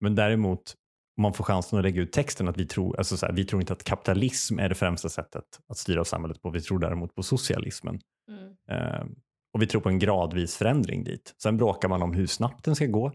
Men 0.00 0.14
däremot, 0.14 0.74
om 1.16 1.22
man 1.22 1.32
får 1.32 1.44
chansen 1.44 1.78
att 1.78 1.84
lägga 1.84 2.02
ut 2.02 2.12
texten 2.12 2.48
att 2.48 2.56
vi 2.56 2.66
tror, 2.66 2.96
alltså 2.96 3.16
så 3.16 3.26
här, 3.26 3.32
vi 3.32 3.44
tror 3.44 3.60
inte 3.62 3.72
att 3.72 3.84
kapitalism 3.84 4.58
är 4.58 4.68
det 4.68 4.74
främsta 4.74 5.08
sättet 5.08 5.44
att 5.68 5.78
styra 5.78 6.04
samhället 6.04 6.42
på, 6.42 6.50
vi 6.50 6.60
tror 6.60 6.78
däremot 6.78 7.14
på 7.14 7.22
socialismen. 7.22 8.00
Mm. 8.28 8.52
Eh, 8.70 9.06
och 9.54 9.62
vi 9.62 9.66
tror 9.66 9.80
på 9.80 9.88
en 9.88 9.98
gradvis 9.98 10.56
förändring 10.56 11.04
dit. 11.04 11.34
Sen 11.42 11.56
bråkar 11.56 11.88
man 11.88 12.02
om 12.02 12.14
hur 12.14 12.26
snabbt 12.26 12.64
den 12.64 12.76
ska 12.76 12.86
gå 12.86 13.12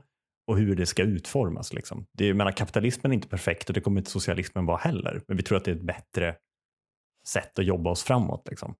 och 0.49 0.57
hur 0.57 0.75
det 0.75 0.85
ska 0.85 1.03
utformas. 1.03 1.73
Liksom. 1.73 2.05
Det 2.17 2.27
jag 2.27 2.37
menar, 2.37 2.51
kapitalismen 2.51 3.11
är 3.11 3.15
inte 3.15 3.27
perfekt 3.27 3.69
och 3.69 3.73
det 3.73 3.81
kommer 3.81 4.01
inte 4.01 4.11
socialismen 4.11 4.65
vara 4.65 4.77
heller. 4.77 5.21
Men 5.27 5.37
vi 5.37 5.43
tror 5.43 5.57
att 5.57 5.65
det 5.65 5.71
är 5.71 5.75
ett 5.75 5.81
bättre 5.81 6.35
sätt 7.27 7.59
att 7.59 7.65
jobba 7.65 7.89
oss 7.89 8.03
framåt. 8.03 8.47
Liksom. 8.49 8.75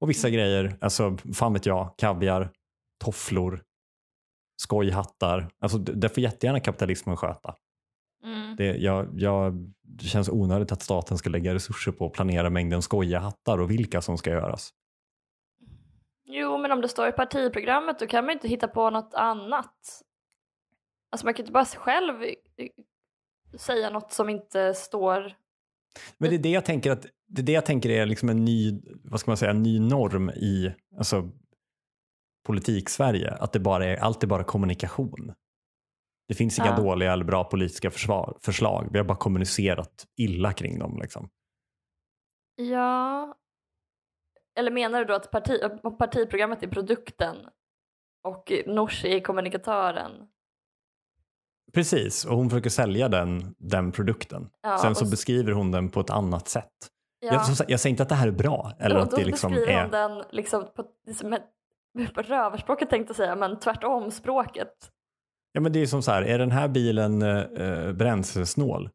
Och 0.00 0.10
vissa 0.10 0.30
grejer, 0.30 0.76
alltså 0.80 1.16
fan 1.34 1.52
vet 1.52 1.66
jag, 1.66 1.94
kaviar, 1.98 2.50
tofflor, 3.04 3.62
skojhattar. 4.62 5.48
Alltså, 5.58 5.78
det 5.78 6.08
får 6.08 6.22
jättegärna 6.22 6.60
kapitalismen 6.60 7.16
sköta. 7.16 7.54
Mm. 8.24 8.56
Det, 8.56 8.76
jag, 8.76 9.08
jag, 9.14 9.72
det 9.82 10.04
känns 10.04 10.28
onödigt 10.28 10.72
att 10.72 10.82
staten 10.82 11.18
ska 11.18 11.30
lägga 11.30 11.54
resurser 11.54 11.92
på 11.92 12.06
att 12.06 12.12
planera 12.12 12.50
mängden 12.50 12.82
skojahattar 12.82 13.60
och 13.60 13.70
vilka 13.70 14.00
som 14.00 14.18
ska 14.18 14.30
göras. 14.30 14.70
Jo, 16.24 16.58
men 16.58 16.72
om 16.72 16.80
det 16.80 16.88
står 16.88 17.08
i 17.08 17.12
partiprogrammet 17.12 17.98
då 17.98 18.06
kan 18.06 18.24
man 18.24 18.32
inte 18.32 18.48
hitta 18.48 18.68
på 18.68 18.90
något 18.90 19.14
annat. 19.14 20.02
Alltså 21.16 21.26
man 21.26 21.34
kan 21.34 21.42
inte 21.42 21.52
bara 21.52 21.64
själv 21.64 22.34
säga 23.58 23.90
något 23.90 24.12
som 24.12 24.28
inte 24.28 24.74
står... 24.74 25.36
Men 26.18 26.30
det 26.30 26.36
är 26.36 26.38
det 26.38 26.50
jag 26.50 26.64
tänker 26.64 26.90
att 26.90 27.06
det 27.26 27.42
är 27.42 27.46
det 27.46 27.52
jag 27.52 27.66
tänker 27.66 27.90
är 27.90 28.06
liksom 28.06 28.28
en 28.28 28.44
ny, 28.44 28.80
vad 29.04 29.20
ska 29.20 29.30
man 29.30 29.36
säga, 29.36 29.50
en 29.50 29.62
ny 29.62 29.80
norm 29.80 30.30
i 30.30 30.74
alltså, 30.96 31.30
politik-Sverige. 32.46 33.30
Att 33.30 33.52
det 33.52 33.60
bara 33.60 33.86
är, 33.86 33.96
allt 33.96 34.22
är 34.22 34.26
bara 34.26 34.44
kommunikation. 34.44 35.34
Det 36.28 36.34
finns 36.34 36.58
inga 36.58 36.66
Ja. 36.66 36.76
dåliga 36.76 37.12
eller 37.12 37.24
bra 37.24 37.44
politiska 37.44 37.90
försvar, 37.90 38.38
förslag. 38.40 38.88
Vi 38.92 38.98
har 38.98 39.04
bara 39.04 39.18
kommunicerat 39.18 40.06
illa 40.16 40.52
kring 40.52 40.78
dem. 40.78 40.98
Liksom. 41.02 41.28
Ja... 42.56 43.34
Eller 44.58 44.70
menar 44.70 44.98
du 44.98 45.04
då 45.04 45.14
att 45.14 45.30
parti, 45.30 45.60
partiprogrammet 45.98 46.62
är 46.62 46.68
produkten 46.68 47.36
och 48.24 48.52
Nooshi 48.66 49.16
är 49.16 49.20
kommunikatören? 49.20 50.28
Precis, 51.76 52.24
och 52.24 52.36
hon 52.36 52.50
försöker 52.50 52.70
sälja 52.70 53.08
den, 53.08 53.54
den 53.58 53.92
produkten. 53.92 54.48
Ja, 54.62 54.78
Sen 54.78 54.94
så 54.94 55.04
och 55.04 55.10
beskriver 55.10 55.52
hon 55.52 55.70
den 55.70 55.88
på 55.88 56.00
ett 56.00 56.10
annat 56.10 56.48
sätt. 56.48 56.72
Ja. 57.20 57.32
Jag, 57.32 57.46
som 57.46 57.66
jag 57.68 57.80
säger 57.80 57.90
inte 57.90 58.02
att 58.02 58.08
det 58.08 58.14
här 58.14 58.26
är 58.26 58.32
bra. 58.32 58.72
Eller 58.78 58.94
då, 58.94 59.02
att 59.02 59.10
det 59.10 59.24
liksom 59.24 59.52
beskriver 59.52 59.72
är... 59.72 59.82
hon 59.82 59.90
den 59.90 60.24
liksom 60.30 60.66
på, 60.76 60.82
ett, 60.82 62.14
på 62.14 62.22
rövarspråket 62.22 62.90
tänkte 62.90 63.10
jag 63.10 63.16
säga, 63.16 63.36
men 63.36 63.58
tvärtom 63.58 64.10
språket. 64.10 64.72
Ja, 65.52 65.60
men 65.60 65.72
det 65.72 65.82
är 65.82 65.86
som 65.86 66.02
så 66.02 66.10
här, 66.10 66.22
är 66.22 66.38
den 66.38 66.50
här 66.50 66.68
bilen 66.68 67.22
eh, 67.22 67.92
bränslesnål? 67.92 68.90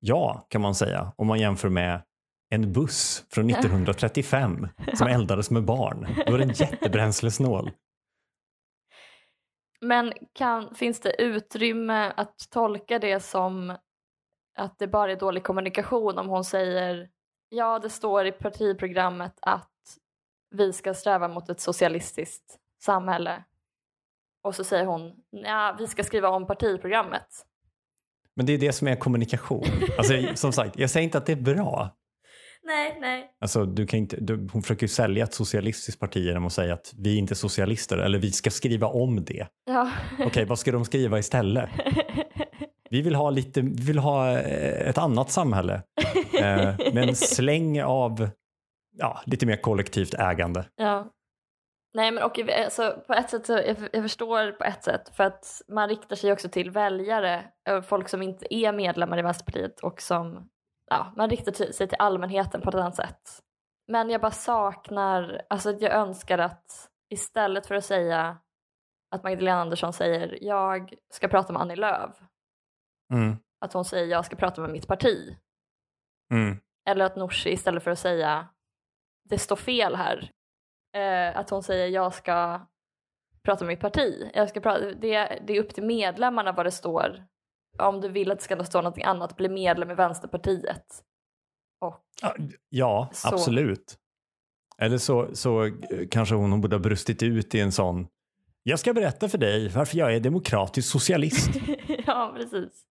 Ja, 0.00 0.46
kan 0.48 0.60
man 0.60 0.74
säga. 0.74 1.12
Om 1.16 1.26
man 1.26 1.40
jämför 1.40 1.68
med 1.68 2.02
en 2.50 2.72
buss 2.72 3.24
från 3.30 3.50
1935 3.50 4.68
som 4.94 5.06
eldades 5.08 5.50
med 5.50 5.64
barn. 5.64 6.06
Då 6.26 6.34
är 6.34 6.38
den 6.38 6.52
jättebränslesnål. 6.54 7.70
Men 9.80 10.12
kan, 10.32 10.74
finns 10.74 11.00
det 11.00 11.22
utrymme 11.22 12.12
att 12.16 12.50
tolka 12.50 12.98
det 12.98 13.20
som 13.20 13.76
att 14.58 14.78
det 14.78 14.86
bara 14.86 15.12
är 15.12 15.16
dålig 15.16 15.42
kommunikation 15.42 16.18
om 16.18 16.28
hon 16.28 16.44
säger 16.44 17.10
ja, 17.48 17.78
det 17.78 17.90
står 17.90 18.26
i 18.26 18.32
partiprogrammet 18.32 19.38
att 19.42 19.70
vi 20.50 20.72
ska 20.72 20.94
sträva 20.94 21.28
mot 21.28 21.48
ett 21.48 21.60
socialistiskt 21.60 22.58
samhälle. 22.82 23.44
Och 24.42 24.54
så 24.54 24.64
säger 24.64 24.84
hon 24.84 25.14
ja, 25.30 25.76
vi 25.78 25.86
ska 25.86 26.04
skriva 26.04 26.28
om 26.28 26.46
partiprogrammet. 26.46 27.46
Men 28.34 28.46
det 28.46 28.52
är 28.52 28.58
det 28.58 28.72
som 28.72 28.88
är 28.88 28.96
kommunikation. 28.96 29.64
Alltså, 29.98 30.14
som 30.34 30.52
sagt, 30.52 30.78
jag 30.78 30.90
säger 30.90 31.04
inte 31.04 31.18
att 31.18 31.26
det 31.26 31.32
är 31.32 31.42
bra. 31.42 31.96
Nej, 32.62 32.98
nej. 33.00 33.30
Alltså, 33.40 33.64
du 33.64 33.86
kan 33.86 33.98
inte, 33.98 34.16
du, 34.20 34.48
hon 34.52 34.62
försöker 34.62 34.82
ju 34.82 34.88
sälja 34.88 35.24
ett 35.24 35.34
socialistiskt 35.34 36.00
parti 36.00 36.16
genom 36.16 36.46
att 36.46 36.52
säga 36.52 36.74
att 36.74 36.94
vi 36.98 37.14
är 37.14 37.18
inte 37.18 37.34
socialister 37.34 37.98
eller 37.98 38.18
vi 38.18 38.32
ska 38.32 38.50
skriva 38.50 38.86
om 38.86 39.24
det. 39.24 39.46
Ja. 39.64 39.90
Okej, 40.18 40.44
vad 40.44 40.58
ska 40.58 40.72
de 40.72 40.84
skriva 40.84 41.18
istället? 41.18 41.70
Vi 42.90 43.02
vill 43.02 43.14
ha, 43.14 43.30
lite, 43.30 43.60
vi 43.60 43.82
vill 43.82 43.98
ha 43.98 44.30
eh, 44.30 44.88
ett 44.88 44.98
annat 44.98 45.30
samhälle 45.30 45.82
eh, 46.34 46.74
med 46.94 47.08
en 47.08 47.16
släng 47.16 47.82
av 47.82 48.28
ja, 48.96 49.20
lite 49.26 49.46
mer 49.46 49.56
kollektivt 49.56 50.14
ägande. 50.14 50.64
Ja. 50.76 51.12
Nej 51.94 52.10
men 52.10 52.24
och 52.24 52.38
alltså, 52.38 53.02
på 53.06 53.14
ett 53.14 53.30
sätt 53.30 53.46
så 53.46 53.52
jag, 53.52 53.76
jag 53.92 54.02
förstår 54.02 54.52
på 54.52 54.64
ett 54.64 54.84
sätt 54.84 55.16
för 55.16 55.24
att 55.24 55.62
man 55.68 55.88
riktar 55.88 56.16
sig 56.16 56.32
också 56.32 56.48
till 56.48 56.70
väljare, 56.70 57.44
eh, 57.68 57.82
folk 57.82 58.08
som 58.08 58.22
inte 58.22 58.54
är 58.54 58.72
medlemmar 58.72 59.18
i 59.18 59.22
Vänsterpartiet 59.22 59.80
och 59.80 60.02
som, 60.02 60.48
ja, 60.90 61.12
man 61.16 61.30
riktar 61.30 61.52
sig 61.52 61.88
till 61.88 61.96
allmänheten 61.98 62.60
på 62.60 62.68
ett 62.68 62.74
annat 62.74 62.96
sätt. 62.96 63.40
Men 63.88 64.10
jag 64.10 64.20
bara 64.20 64.30
saknar, 64.32 65.42
alltså 65.50 65.72
jag 65.72 65.92
önskar 65.92 66.38
att 66.38 66.90
istället 67.10 67.66
för 67.66 67.74
att 67.74 67.84
säga 67.84 68.38
att 69.14 69.22
Magdalena 69.22 69.60
Andersson 69.60 69.92
säger 69.92 70.38
jag 70.44 70.94
ska 71.12 71.28
prata 71.28 71.52
med 71.52 71.62
Annie 71.62 71.76
Lööf, 71.76 72.16
Mm, 73.12 73.36
att 73.60 73.72
hon 73.72 73.84
säger 73.84 74.06
jag 74.06 74.24
ska 74.24 74.36
prata 74.36 74.60
med 74.60 74.70
mitt 74.70 74.86
parti. 74.86 75.36
mm, 76.32 76.60
Eller 76.88 77.04
att 77.04 77.16
Nooshi 77.16 77.50
istället 77.50 77.82
för 77.82 77.90
att 77.90 77.98
säga 77.98 78.48
det 79.28 79.38
står 79.38 79.56
fel 79.56 79.96
här, 79.96 80.30
eh, 80.96 81.38
att 81.38 81.50
hon 81.50 81.62
säger 81.62 81.86
jag 81.88 82.14
ska 82.14 82.66
prata 83.42 83.64
med 83.64 83.72
mitt 83.72 83.80
parti. 83.80 84.30
Jag 84.34 84.48
ska 84.48 84.60
prata, 84.60 84.84
det, 84.84 85.42
det 85.46 85.56
är 85.56 85.60
upp 85.60 85.74
till 85.74 85.84
medlemmarna 85.84 86.52
vad 86.52 86.66
det 86.66 86.70
står. 86.70 87.24
Om 87.78 88.00
du 88.00 88.08
vill 88.08 88.30
att 88.30 88.38
det 88.38 88.44
ska 88.44 88.64
stå 88.64 88.78
någonting 88.78 89.04
annat, 89.04 89.36
bli 89.36 89.48
medlem 89.48 89.90
i 89.90 89.94
Vänsterpartiet. 89.94 91.04
Och 91.80 92.00
Ja, 92.68 93.08
Så. 93.12 93.28
absolut. 93.28 93.98
Eller 94.78 94.98
så, 94.98 95.28
så 95.32 95.64
eh, 95.64 95.72
kanske 96.10 96.34
hon 96.34 96.60
borde 96.60 96.76
ha 96.76 96.80
brustit 96.80 97.22
ut 97.22 97.54
i 97.54 97.60
en 97.60 97.72
sån 97.72 98.06
jag 98.62 98.78
ska 98.78 98.92
berätta 98.94 99.28
för 99.28 99.38
dig 99.38 99.68
varför 99.68 99.98
jag 99.98 100.14
är 100.14 100.20
demokratisk 100.20 100.90
socialist. 100.90 101.50
ja, 102.06 102.32
precis. 102.36 102.84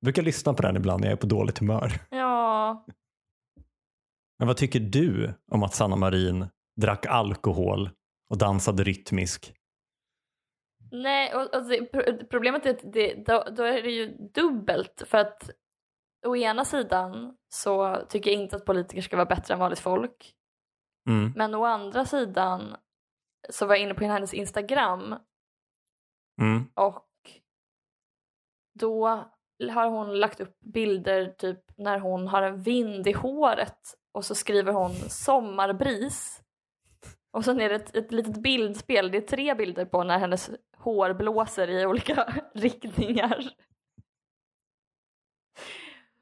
Jag 0.00 0.04
brukar 0.04 0.22
lyssna 0.22 0.54
på 0.54 0.62
den 0.62 0.76
ibland 0.76 1.00
när 1.00 1.08
jag 1.08 1.12
är 1.12 1.20
på 1.20 1.26
dåligt 1.26 1.58
humör. 1.58 1.92
Ja, 2.10 2.86
Men 4.38 4.48
vad 4.48 4.56
tycker 4.56 4.80
du 4.80 5.34
om 5.52 5.62
att 5.62 5.74
Sanna 5.74 5.96
Marin 5.96 6.46
drack 6.80 7.06
alkohol 7.06 7.90
och 8.30 8.38
dansade 8.38 8.84
rytmisk? 8.84 9.54
Nej, 10.90 11.34
och, 11.34 11.54
och 11.54 11.64
det, 11.64 11.84
pro- 11.86 12.26
problemet 12.30 12.66
är 12.66 12.70
att 12.70 12.92
det, 12.92 13.14
då, 13.14 13.44
då 13.56 13.62
är 13.62 13.82
det 13.82 13.90
ju 13.90 14.16
dubbelt 14.34 15.02
för 15.06 15.18
att 15.18 15.50
å 16.26 16.36
ena 16.36 16.64
sidan 16.64 17.36
så 17.48 17.96
tycker 18.08 18.30
jag 18.30 18.40
inte 18.42 18.56
att 18.56 18.64
politiker 18.64 19.02
ska 19.02 19.16
vara 19.16 19.26
bättre 19.26 19.54
än 19.54 19.60
vanligt 19.60 19.78
folk. 19.80 20.34
Mm. 21.08 21.32
Men 21.36 21.54
å 21.54 21.64
andra 21.64 22.04
sidan 22.04 22.76
så 23.50 23.66
var 23.66 23.74
jag 23.74 23.82
inne 23.82 23.94
på 23.94 24.04
hennes 24.04 24.34
Instagram 24.34 25.14
Mm. 26.40 26.64
och 26.74 27.08
då 28.80 29.06
har 29.72 29.88
hon 29.88 30.20
lagt 30.20 30.40
upp 30.40 30.58
bilder 30.60 31.26
typ 31.38 31.60
när 31.76 31.98
hon 31.98 32.28
har 32.28 32.42
en 32.42 32.62
vind 32.62 33.06
i 33.06 33.12
håret 33.12 33.78
och 34.12 34.24
så 34.24 34.34
skriver 34.34 34.72
hon 34.72 34.90
sommarbris. 34.94 36.42
Och 37.30 37.44
sen 37.44 37.60
är 37.60 37.68
det 37.68 37.74
ett, 37.74 37.96
ett 37.96 38.12
litet 38.12 38.42
bildspel, 38.42 39.10
det 39.10 39.18
är 39.18 39.22
tre 39.22 39.54
bilder 39.54 39.84
på 39.84 40.04
när 40.04 40.18
hennes 40.18 40.50
hår 40.88 41.14
blåser 41.14 41.70
i 41.70 41.86
olika 41.86 42.34
riktningar. 42.54 43.50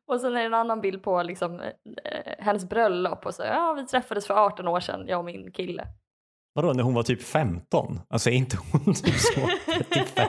Och 0.06 0.20
sen 0.20 0.36
är 0.36 0.40
det 0.40 0.46
en 0.46 0.54
annan 0.54 0.80
bild 0.80 1.02
på 1.02 1.22
liksom, 1.22 1.60
eh, 1.60 2.34
hennes 2.38 2.68
bröllop 2.68 3.26
och 3.26 3.34
så, 3.34 3.42
ja 3.42 3.72
vi 3.72 3.86
träffades 3.86 4.26
för 4.26 4.34
18 4.34 4.68
år 4.68 4.80
sedan, 4.80 5.04
jag 5.08 5.18
och 5.18 5.24
min 5.24 5.52
kille. 5.52 5.86
Vadå, 6.52 6.72
när 6.72 6.82
hon 6.82 6.94
var 6.94 7.02
typ 7.02 7.22
15? 7.22 8.00
Alltså 8.08 8.30
är 8.30 8.34
inte 8.34 8.58
hon 8.72 8.94
typ 8.94 9.14
så 9.14 9.40
35? 9.90 10.28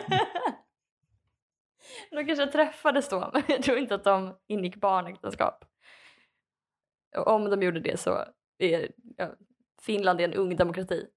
De 2.12 2.26
kanske 2.26 2.48
träffades 2.48 3.10
då, 3.10 3.30
men 3.34 3.44
jag 3.48 3.64
tror 3.64 3.78
inte 3.78 3.96
att 3.96 4.04
de 4.04 4.38
ingick 4.48 4.76
barnäktenskap. 4.76 5.66
Och 7.18 7.28
Om 7.28 7.50
de 7.50 7.62
gjorde 7.64 7.80
det 7.80 8.00
så 8.00 8.26
är 8.58 8.92
ja, 9.18 9.36
Finland 9.82 10.22
är 10.22 10.24
en 10.24 10.34
ung 10.34 10.56
demokrati. 10.56 11.08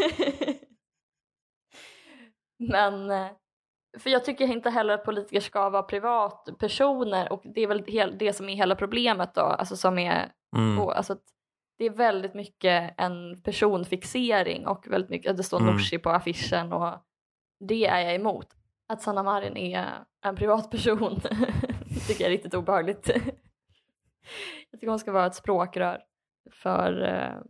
men, 2.60 3.10
eh, 3.10 3.26
för 3.98 4.10
jag 4.10 4.24
tycker 4.24 4.44
inte 4.46 4.70
heller 4.70 4.94
att 4.94 5.04
politiker 5.04 5.40
ska 5.40 5.70
vara 5.70 5.82
privatpersoner 5.82 7.32
och 7.32 7.42
det 7.44 7.60
är 7.60 7.66
väl 7.66 7.84
det 8.18 8.32
som 8.32 8.48
är 8.48 8.54
hela 8.54 8.74
problemet 8.76 9.34
då, 9.34 9.40
alltså 9.40 9.76
som 9.76 9.98
är 9.98 10.32
Mm. 10.56 10.78
alltså, 10.80 11.16
det 11.78 11.84
är 11.84 11.90
väldigt 11.90 12.34
mycket 12.34 12.94
en 12.96 13.42
personfixering 13.42 14.66
och 14.66 14.86
väldigt 14.88 15.10
mycket, 15.10 15.30
att 15.30 15.36
det 15.36 15.42
står 15.42 15.60
Mm. 15.60 15.72
Nooshi 15.72 15.98
på 15.98 16.10
affischen 16.10 16.72
och 16.72 16.94
det 17.60 17.86
är 17.86 18.00
jag 18.00 18.14
emot. 18.14 18.46
Att 18.88 19.02
Sanna 19.02 19.22
Marin 19.22 19.56
är 19.56 19.86
en 20.24 20.36
privatperson 20.36 21.20
tycker 22.06 22.20
jag 22.24 22.26
är 22.26 22.30
riktigt 22.30 22.54
obehagligt. 22.54 23.08
jag 24.70 24.80
tycker 24.80 24.86
hon 24.88 24.98
ska 24.98 25.12
vara 25.12 25.26
ett 25.26 25.34
språkrör 25.34 26.02
för 26.52 27.02
eh, 27.02 27.40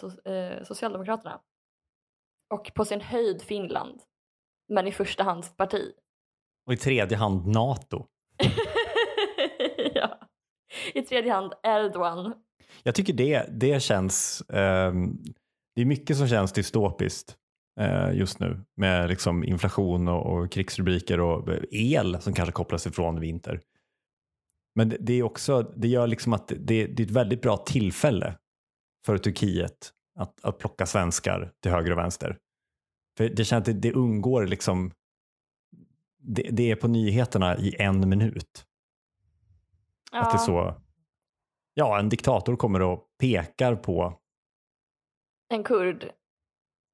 so- 0.00 0.28
eh, 0.30 0.62
Socialdemokraterna. 0.64 1.40
Och 2.54 2.72
på 2.74 2.84
sin 2.84 3.00
höjd 3.00 3.42
Finland. 3.42 4.00
Men 4.68 4.86
i 4.86 4.92
första 4.92 5.22
hand 5.22 5.56
parti. 5.56 5.92
Och 6.66 6.72
i 6.72 6.76
tredje 6.76 7.16
hand 7.16 7.46
NATO. 7.46 8.06
ja. 9.94 10.20
I 10.94 11.02
tredje 11.02 11.32
hand 11.32 11.52
Erdogan. 11.62 12.34
Jag 12.82 12.94
tycker 12.94 13.12
det, 13.12 13.46
det 13.50 13.82
känns, 13.82 14.42
ehm, 14.48 15.22
det 15.74 15.80
är 15.80 15.84
mycket 15.84 16.16
som 16.16 16.28
känns 16.28 16.52
dystopiskt 16.52 17.36
eh, 17.80 18.12
just 18.12 18.40
nu 18.40 18.60
med 18.76 19.08
liksom 19.08 19.44
inflation 19.44 20.08
och, 20.08 20.26
och 20.26 20.52
krigsrubriker 20.52 21.20
och 21.20 21.48
el 21.70 22.20
som 22.20 22.32
kanske 22.32 22.52
kopplas 22.52 22.86
ifrån 22.86 23.20
vinter. 23.20 23.60
Men 24.74 24.88
det, 24.88 24.96
det 25.00 25.12
är 25.12 25.22
också, 25.22 25.62
det 25.62 25.88
gör 25.88 26.06
liksom 26.06 26.32
att 26.32 26.48
det, 26.48 26.86
det 26.86 27.02
är 27.02 27.02
ett 27.02 27.10
väldigt 27.10 27.42
bra 27.42 27.56
tillfälle 27.56 28.34
för 29.06 29.18
Turkiet 29.18 29.92
att, 30.18 30.44
att 30.44 30.58
plocka 30.58 30.86
svenskar 30.86 31.52
till 31.62 31.72
höger 31.72 31.92
och 31.92 31.98
vänster. 31.98 32.38
För 33.16 33.28
det 33.28 33.44
känns 33.44 33.68
att 33.68 33.82
det, 33.82 33.92
undgår 33.92 34.46
liksom, 34.46 34.92
det, 36.18 36.48
det 36.52 36.70
är 36.70 36.76
på 36.76 36.88
nyheterna 36.88 37.56
i 37.56 37.76
en 37.78 38.08
minut. 38.08 38.64
Att 40.12 40.30
det 40.30 40.36
är 40.36 40.38
så, 40.38 40.80
ja 41.74 41.98
en 41.98 42.08
diktator 42.08 42.56
kommer 42.56 42.82
och 42.82 43.08
pekar 43.20 43.74
på, 43.76 44.20
En 45.48 45.64
kurd. 45.64 46.10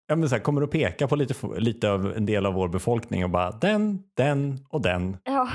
ja 0.06 0.16
men 0.16 0.28
så 0.28 0.34
här, 0.34 0.42
kommer 0.42 0.62
och 0.62 0.70
pekar 0.70 1.06
på 1.06 1.16
lite, 1.16 1.34
lite 1.60 1.90
av 1.90 2.12
en 2.16 2.26
del 2.26 2.46
av 2.46 2.54
vår 2.54 2.68
befolkning 2.68 3.24
och 3.24 3.30
bara 3.30 3.50
den, 3.50 4.02
den 4.14 4.66
och 4.68 4.82
den. 4.82 5.16
Ja. 5.24 5.48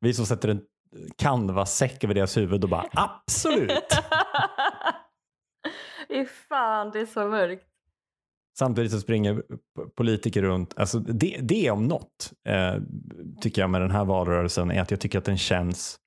Vi 0.00 0.14
som 0.14 0.26
sätter 0.26 0.48
en 0.48 0.62
canvas-säck 1.18 2.04
över 2.04 2.14
deras 2.14 2.36
huvud 2.36 2.64
och 2.64 2.70
bara 2.70 2.88
absolut. 2.92 3.70
Fy 6.08 6.26
fan, 6.26 6.90
det 6.90 7.00
är 7.00 7.06
så 7.06 7.28
mörkt. 7.28 7.71
Samtidigt 8.58 8.92
så 8.92 9.00
springer 9.00 9.42
politiker 9.96 10.42
runt. 10.42 10.74
Alltså 10.78 10.98
det, 10.98 11.38
det 11.42 11.70
om 11.70 11.86
något 11.86 12.32
eh, 12.48 12.74
tycker 13.40 13.62
jag 13.62 13.70
med 13.70 13.80
den 13.80 13.90
här 13.90 14.04
valrörelsen 14.04 14.70
är 14.70 14.80
att 14.82 14.90
jag 14.90 15.00
tycker 15.00 15.18
att 15.18 15.24
den 15.24 15.38
känns 15.38 15.98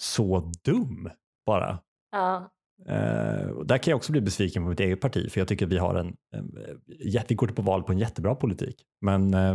så 0.00 0.52
dum 0.64 1.10
bara. 1.46 1.78
Ja. 2.12 2.50
Eh, 2.86 3.58
där 3.64 3.78
kan 3.78 3.90
jag 3.90 3.96
också 3.96 4.12
bli 4.12 4.20
besviken 4.20 4.62
på 4.62 4.68
mitt 4.68 4.80
eget 4.80 5.00
parti 5.00 5.32
för 5.32 5.40
jag 5.40 5.48
tycker 5.48 5.66
att 5.66 5.72
vi 5.72 5.78
har 5.78 5.94
en, 5.94 6.16
en 6.32 6.58
jä- 7.00 7.24
vi 7.28 7.34
går 7.34 7.48
på 7.48 7.62
val 7.62 7.82
på 7.82 7.92
en 7.92 7.98
jättebra 7.98 8.34
politik. 8.34 8.82
Men 9.00 9.34
eh, 9.34 9.54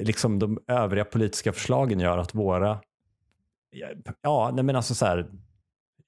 liksom 0.00 0.38
de 0.38 0.58
övriga 0.66 1.04
politiska 1.04 1.52
förslagen 1.52 2.00
gör 2.00 2.18
att 2.18 2.34
våra, 2.34 2.80
ja, 4.22 4.50
nej 4.54 4.64
men 4.64 4.76
alltså 4.76 4.94
så 4.94 5.06
här, 5.06 5.30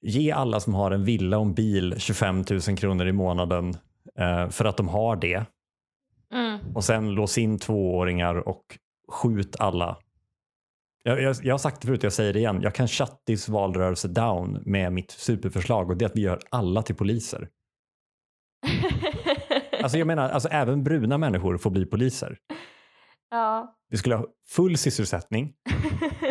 ge 0.01 0.31
alla 0.33 0.61
som 0.61 0.75
har 0.75 0.90
en 0.90 1.05
villa 1.05 1.38
och 1.38 1.46
en 1.46 1.55
bil 1.55 1.94
25 1.99 2.44
000 2.51 2.61
kronor 2.77 3.07
i 3.07 3.12
månaden 3.12 3.68
eh, 3.70 3.77
för 4.50 4.64
att 4.64 4.76
de 4.76 4.88
har 4.88 5.16
det 5.16 5.44
Mm. 6.33 6.59
och 6.74 6.85
sen 6.85 7.11
lås 7.11 7.38
in 7.38 7.59
tvååringar 7.59 8.48
och 8.48 8.79
skjut 9.09 9.57
alla. 9.59 9.96
Jag, 11.02 11.22
jag, 11.22 11.37
jag 11.42 11.55
har 11.55 11.59
sagt 11.59 11.81
det 11.81 11.87
förut, 11.87 12.02
jag 12.02 12.12
säger 12.12 12.33
det 12.33 12.38
igen. 12.38 12.61
Jag 12.62 12.74
kan 12.74 12.88
shut 12.88 13.12
this 13.26 13.48
valrörelse 13.48 14.09
down 14.09 14.62
med 14.66 14.92
mitt 14.92 15.11
superförslag 15.11 15.90
och 15.90 15.96
det 15.96 16.05
är 16.05 16.07
att 16.07 16.16
vi 16.16 16.20
gör 16.20 16.40
alla 16.50 16.83
till 16.83 16.94
poliser. 16.94 17.48
Alltså 19.83 19.98
jag 19.98 20.07
menar, 20.07 20.29
alltså 20.29 20.48
även 20.48 20.85
bruna 20.85 21.18
människor 21.18 21.59
får 21.59 21.70
bli 21.70 21.87
poliser. 21.87 22.38
Ja. 23.31 23.73
Vi 23.91 23.97
skulle 23.99 24.15
ha 24.15 24.27
full 24.49 24.77
sysselsättning. 24.77 25.55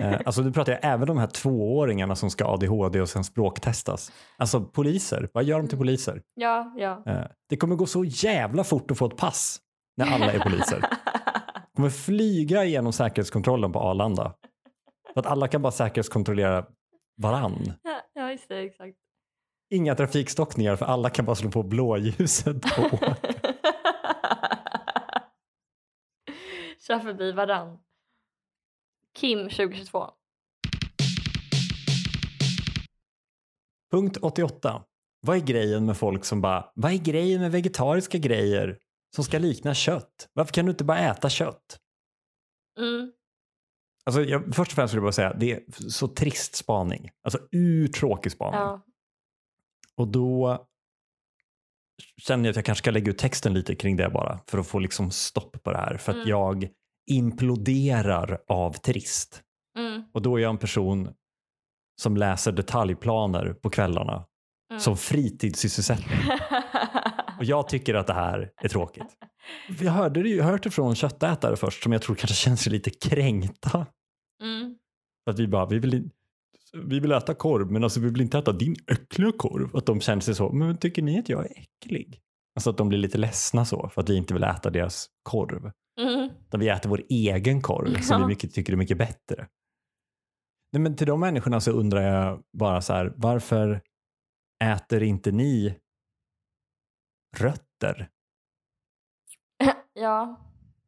Eh, 0.01 0.21
alltså 0.25 0.41
nu 0.41 0.51
pratar 0.51 0.71
jag 0.71 0.79
även 0.83 1.07
de 1.07 1.17
här 1.17 1.27
tvååringarna 1.27 2.15
som 2.15 2.29
ska 2.29 2.45
ADHD 2.45 3.01
och 3.01 3.09
sen 3.09 3.23
språktestas. 3.23 4.11
Alltså 4.37 4.61
poliser, 4.61 5.29
vad 5.33 5.43
gör 5.43 5.57
de 5.57 5.67
till 5.67 5.77
poliser? 5.77 6.21
ja, 6.35 6.73
ja. 6.77 7.03
Eh, 7.07 7.27
det 7.49 7.57
kommer 7.57 7.75
gå 7.75 7.85
så 7.85 8.03
jävla 8.03 8.63
fort 8.63 8.91
att 8.91 8.97
få 8.97 9.05
ett 9.05 9.17
pass 9.17 9.59
när 9.97 10.05
alla 10.05 10.31
är 10.31 10.39
poliser. 10.39 10.85
kommer 11.75 11.89
flyga 11.89 12.65
igenom 12.65 12.93
säkerhetskontrollen 12.93 13.71
på 13.71 13.79
Arlanda. 13.79 14.33
För 15.13 15.19
att 15.19 15.25
alla 15.25 15.47
kan 15.47 15.61
bara 15.61 15.71
säkerhetskontrollera 15.71 16.65
varann. 17.21 17.73
ja, 18.13 18.31
just 18.31 18.49
det, 18.49 18.59
exakt. 18.59 18.97
Inga 19.69 19.95
trafikstockningar 19.95 20.75
för 20.75 20.85
alla 20.85 21.09
kan 21.09 21.25
bara 21.25 21.35
slå 21.35 21.51
på 21.51 21.63
blåljuset. 21.63 22.65
Och 22.77 22.93
åka. 22.93 23.15
Kör 26.87 26.99
förbi 26.99 27.31
varann. 27.31 27.77
Kim 29.13 29.49
2022. 29.49 30.11
Punkt 33.91 34.17
88. 34.21 34.83
Vad 35.21 35.37
är 35.37 35.41
grejen 35.41 35.85
med 35.85 35.97
folk 35.97 36.25
som 36.25 36.41
bara, 36.41 36.71
vad 36.75 36.91
är 36.91 36.97
grejen 36.97 37.41
med 37.41 37.51
vegetariska 37.51 38.17
grejer 38.17 38.79
som 39.15 39.23
ska 39.23 39.39
likna 39.39 39.73
kött? 39.73 40.29
Varför 40.33 40.53
kan 40.53 40.65
du 40.65 40.71
inte 40.71 40.83
bara 40.83 40.99
äta 40.99 41.29
kött? 41.29 41.79
Mm. 42.79 43.11
Alltså, 44.05 44.21
jag, 44.21 44.55
först 44.55 44.71
och 44.71 44.75
främst 44.75 44.91
skulle 44.91 44.99
jag 44.99 45.05
bara 45.05 45.11
säga, 45.11 45.33
det 45.33 45.51
är 45.51 45.89
så 45.89 46.07
trist 46.07 46.55
spaning. 46.55 47.09
Alltså 47.23 47.39
urtråkig 47.51 48.31
spaning. 48.31 48.59
Ja. 48.59 48.85
Och 49.95 50.07
då 50.07 50.65
känner 52.21 52.45
jag 52.45 52.49
att 52.51 52.55
jag 52.55 52.65
kanske 52.65 52.81
ska 52.83 52.91
lägga 52.91 53.11
ut 53.11 53.17
texten 53.17 53.53
lite 53.53 53.75
kring 53.75 53.97
det 53.97 54.09
bara 54.09 54.39
för 54.47 54.57
att 54.57 54.67
få 54.67 54.79
liksom 54.79 55.11
stopp 55.11 55.63
på 55.63 55.71
det 55.71 55.77
här. 55.77 55.97
För 55.97 56.11
att 56.11 56.15
Mm. 56.15 56.29
jag 56.29 56.67
imploderar 57.11 58.39
av 58.47 58.73
trist. 58.73 59.41
Mm. 59.77 60.03
Och 60.13 60.21
då 60.21 60.37
är 60.37 60.41
jag 60.41 60.49
en 60.49 60.57
person 60.57 61.13
som 62.01 62.17
läser 62.17 62.51
detaljplaner 62.51 63.53
på 63.53 63.69
kvällarna 63.69 64.25
Mm. 64.71 64.79
som 64.79 64.97
fritidssysselsättning. 64.97 66.17
Och 67.37 67.43
jag 67.45 67.67
tycker 67.69 67.93
att 67.95 68.07
det 68.07 68.13
här 68.13 68.51
är 68.61 68.67
tråkigt. 68.69 69.17
Vi 69.69 69.87
hörde 69.87 70.23
det, 70.23 70.29
ju- 70.29 70.41
hört 70.41 70.63
det 70.63 70.71
från 70.71 70.95
köttätare 70.95 71.55
först 71.55 71.83
som 71.83 71.91
jag 71.93 72.01
tror 72.01 72.15
kanske 72.15 72.35
känner 72.35 72.57
sig 72.57 72.71
lite 72.71 72.89
kränkta. 72.89 73.85
mm. 74.43 74.75
Att 75.29 75.39
vi 75.39 75.47
bara, 75.47 75.65
vi 75.65 75.79
vill, 75.79 76.09
vi 76.75 76.99
vill 76.99 77.11
äta 77.11 77.33
korv 77.35 77.71
men 77.71 77.83
alltså 77.83 77.99
vi 77.99 78.09
vill 78.09 78.21
inte 78.21 78.37
äta 78.37 78.51
din 78.51 78.75
äckliga 78.87 79.31
korv. 79.37 79.75
Att 79.75 79.85
de 79.85 80.01
känner 80.01 80.21
sig 80.21 80.35
så, 80.35 80.51
men 80.51 80.77
tycker 80.77 81.01
ni 81.01 81.19
att 81.19 81.29
jag 81.29 81.45
är 81.45 81.51
äcklig? 81.59 82.21
Alltså 82.55 82.69
att 82.69 82.77
de 82.77 82.89
blir 82.89 82.99
lite 82.99 83.17
ledsna 83.17 83.65
så 83.65 83.89
för 83.89 84.01
att 84.01 84.09
vi 84.09 84.17
inte 84.17 84.33
vill 84.33 84.43
äta 84.43 84.69
deras 84.69 85.09
korv. 85.23 85.71
Mm. 86.01 86.29
Utan 86.47 86.59
vi 86.59 86.69
äter 86.69 86.89
vår 86.89 87.01
egen 87.09 87.61
korv 87.61 88.01
som 88.01 88.19
Ja. 88.21 88.27
vi 88.27 88.33
mycket, 88.33 88.53
tycker 88.53 88.73
är 88.73 88.77
mycket 88.77 88.97
bättre. 88.97 89.47
Nej, 90.71 90.81
men 90.81 90.95
till 90.95 91.07
de 91.07 91.19
människorna 91.19 91.59
så 91.61 91.71
undrar 91.71 92.01
jag 92.01 92.43
bara 92.57 92.81
så 92.81 92.93
här, 92.93 93.13
varför 93.17 93.81
äter 94.63 95.03
inte 95.03 95.31
ni 95.31 95.79
rötter? 97.37 98.09
Ja. 99.93 100.41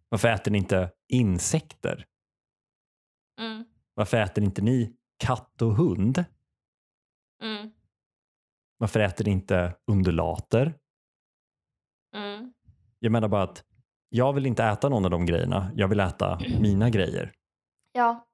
Varför 0.09 0.27
äter 0.27 0.51
ni 0.51 0.57
inte 0.57 0.91
insekter? 1.13 2.05
Mm. 3.41 3.65
Varför 3.93 4.17
äter 4.17 4.43
inte 4.43 4.61
ni 4.61 4.95
katt 5.17 5.61
och 5.61 5.75
hund? 5.75 6.25
Mm. 7.43 7.71
Varför 8.77 8.99
äter 8.99 9.27
inte 9.27 9.75
undulater? 9.87 10.79
Mm. 12.15 12.53
Jag 12.99 13.11
menar 13.11 13.27
bara 13.27 13.43
att 13.43 13.63
jag 14.09 14.33
vill 14.33 14.45
inte 14.45 14.63
äta 14.63 14.89
någon 14.89 15.05
av 15.05 15.11
de 15.11 15.25
grejerna. 15.25 15.71
Jag 15.75 15.87
vill 15.87 15.99
äta 15.99 16.39
mina 16.59 16.89
grejer. 16.89 17.33
Ja. 17.91 18.27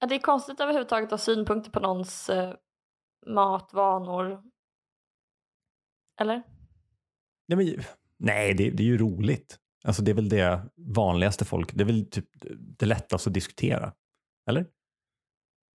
ja. 0.00 0.06
Det 0.06 0.14
är 0.14 0.18
konstigt 0.18 0.60
överhuvudtaget 0.60 1.06
att 1.06 1.10
ha 1.10 1.18
synpunkter 1.18 1.70
på 1.70 1.80
någons 1.80 2.30
eh, 2.30 2.54
matvanor. 3.26 4.42
Eller? 6.20 6.42
Nej, 7.48 7.56
men, 7.56 7.84
nej 8.16 8.54
det, 8.54 8.70
det 8.70 8.82
är 8.82 8.86
ju 8.86 8.98
roligt. 8.98 9.58
Alltså 9.84 10.02
det 10.02 10.10
är 10.10 10.14
väl 10.14 10.28
det 10.28 10.70
vanligaste 10.76 11.44
folk, 11.44 11.74
det 11.74 11.82
är 11.82 11.86
väl 11.86 12.10
typ 12.10 12.28
det 12.78 12.86
lättaste 12.86 13.30
att 13.30 13.34
diskutera. 13.34 13.92
Eller? 14.48 14.66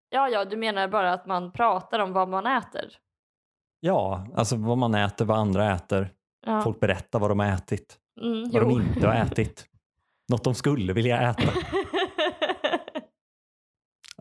Ja, 0.10 0.30
ja, 0.30 0.46
du 0.46 0.58
menar 0.58 0.88
bara 0.88 1.14
att 1.14 1.26
man 1.26 1.52
pratar 1.52 2.00
om 2.00 2.14
vad 2.14 2.30
man 2.30 2.48
äter? 2.48 2.98
Ja, 3.80 4.28
alltså 4.36 4.56
vad 4.56 4.78
man 4.78 4.96
äter, 4.96 5.26
vad 5.26 5.38
andra 5.38 5.76
äter. 5.76 6.14
Ja. 6.46 6.62
Folk 6.62 6.80
berättar 6.80 7.20
vad 7.20 7.32
de 7.32 7.40
har 7.40 7.48
ätit, 7.48 7.98
mm, 8.22 8.52
vad 8.52 8.62
de 8.62 8.72
jo. 8.72 8.82
inte 8.82 9.08
har 9.08 9.16
ätit. 9.16 9.66
Något 10.32 10.44
de 10.44 10.56
skulle 10.56 10.94
vilja 10.94 11.30
äta. 11.30 11.44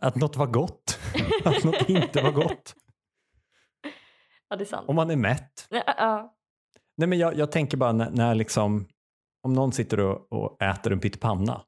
Att 0.01 0.17
något 0.17 0.37
var 0.37 0.47
gott, 0.47 0.99
att 1.45 1.65
något 1.65 1.89
inte 1.89 2.23
var 2.23 2.33
gott. 2.33 2.75
ja, 4.49 4.57
det 4.57 4.65
är 4.65 4.67
sant. 4.67 4.89
Om 4.89 4.97
man 4.97 5.11
är 5.11 5.17
mätt. 5.17 5.67
Ja, 5.71 5.83
ja. 5.87 6.35
Nej, 6.97 7.09
men 7.09 7.19
jag, 7.19 7.37
jag 7.37 7.53
tänker 7.53 7.77
bara 7.77 7.93
när, 7.93 8.11
när 8.11 8.35
liksom, 8.35 8.89
om 9.43 9.53
någon 9.53 9.73
sitter 9.73 10.01
och, 10.01 10.33
och 10.33 10.63
äter 10.63 10.93
en 10.93 11.01
pyttipanna 11.01 11.63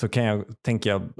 så 0.00 0.08
kan 0.08 0.24
jag, 0.24 0.62
tänker 0.62 0.90
jag, 0.90 1.12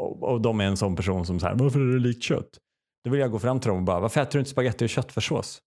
och, 0.00 0.22
och 0.22 0.40
de 0.40 0.60
är 0.60 0.64
en 0.64 0.76
sån 0.76 0.96
person 0.96 1.26
som 1.26 1.40
säger 1.40 1.54
varför 1.54 1.80
är 1.80 1.92
det 1.92 1.98
likt 1.98 2.22
kött? 2.22 2.58
Då 3.04 3.10
vill 3.10 3.20
jag 3.20 3.30
gå 3.30 3.38
fram 3.38 3.60
till 3.60 3.68
dem 3.68 3.78
och 3.78 3.84
bara, 3.84 4.00
varför 4.00 4.20
äter 4.20 4.32
du 4.32 4.38
inte 4.38 4.50
spagetti 4.50 4.84
och 4.84 4.88
köttfärssås? 4.88 5.62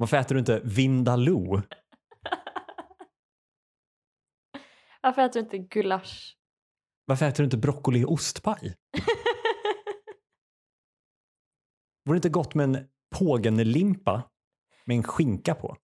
Varför 0.00 0.16
äter 0.16 0.34
du 0.34 0.38
inte 0.38 0.60
vindaloo? 0.64 1.62
Varför 5.02 5.22
äter 5.22 5.40
du 5.40 5.40
inte 5.40 5.58
gulasch? 5.58 6.36
Varför 7.04 7.26
äter 7.26 7.38
du 7.38 7.44
inte 7.44 7.56
broccoli 7.56 8.04
och 8.04 8.12
ostpaj? 8.12 8.58
Vore 12.04 12.14
det 12.14 12.18
inte 12.18 12.28
gott 12.28 12.54
med 12.54 12.64
en 12.64 12.88
pågenlimpa 13.16 14.30
med 14.84 14.96
en 14.96 15.02
skinka 15.02 15.54
på? 15.54 15.76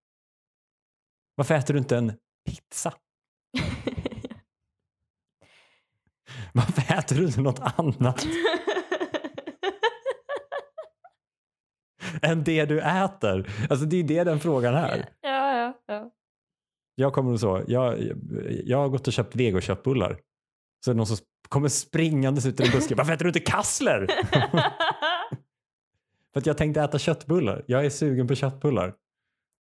Varför 1.35 1.55
äter 1.55 1.75
du 1.75 1.81
inte 1.81 1.97
en 1.97 2.13
pizza? 2.47 2.95
Varför 6.53 6.95
äter 6.99 7.17
du 7.17 7.27
inte 7.27 7.41
något 7.41 7.61
annat 7.79 8.27
än 12.23 12.45
det 12.45 12.65
du 12.65 12.81
äter? 12.81 13.51
Alltså 13.71 13.87
det 13.87 13.97
är 13.97 14.03
det 14.05 14.25
den 14.25 14.41
frågan 14.41 14.75
är. 14.75 15.09
ja, 15.21 15.57
ja, 15.59 15.75
ja. 15.87 16.11
Jag 16.95 17.13
kommer 17.13 17.33
och 17.33 17.41
så, 17.41 17.63
jag, 17.67 17.99
jag 18.65 18.79
har 18.79 18.89
gått 18.89 19.07
och 19.07 19.13
köpt 19.13 19.37
vegoköttbullar. 19.37 20.19
Så 20.85 20.91
är 20.91 20.95
det 20.95 20.97
någon 20.97 21.07
som 21.07 21.17
kommer 21.49 21.69
springandes 21.69 22.47
ut 22.47 22.61
i 22.61 22.63
en 22.67 22.71
buske. 22.73 22.95
Varför 22.95 23.13
äter 23.13 23.25
du 23.25 23.29
inte 23.29 23.41
kassler? 23.41 24.07
för 26.33 26.41
att 26.41 26.47
jag 26.47 26.57
tänkte 26.59 26.81
äta 26.83 26.99
köttbullar. 26.99 27.65
Jag 27.67 27.85
är 27.87 27.91
sugen 27.91 28.27
på 28.29 28.35
köttbullar. 28.35 28.95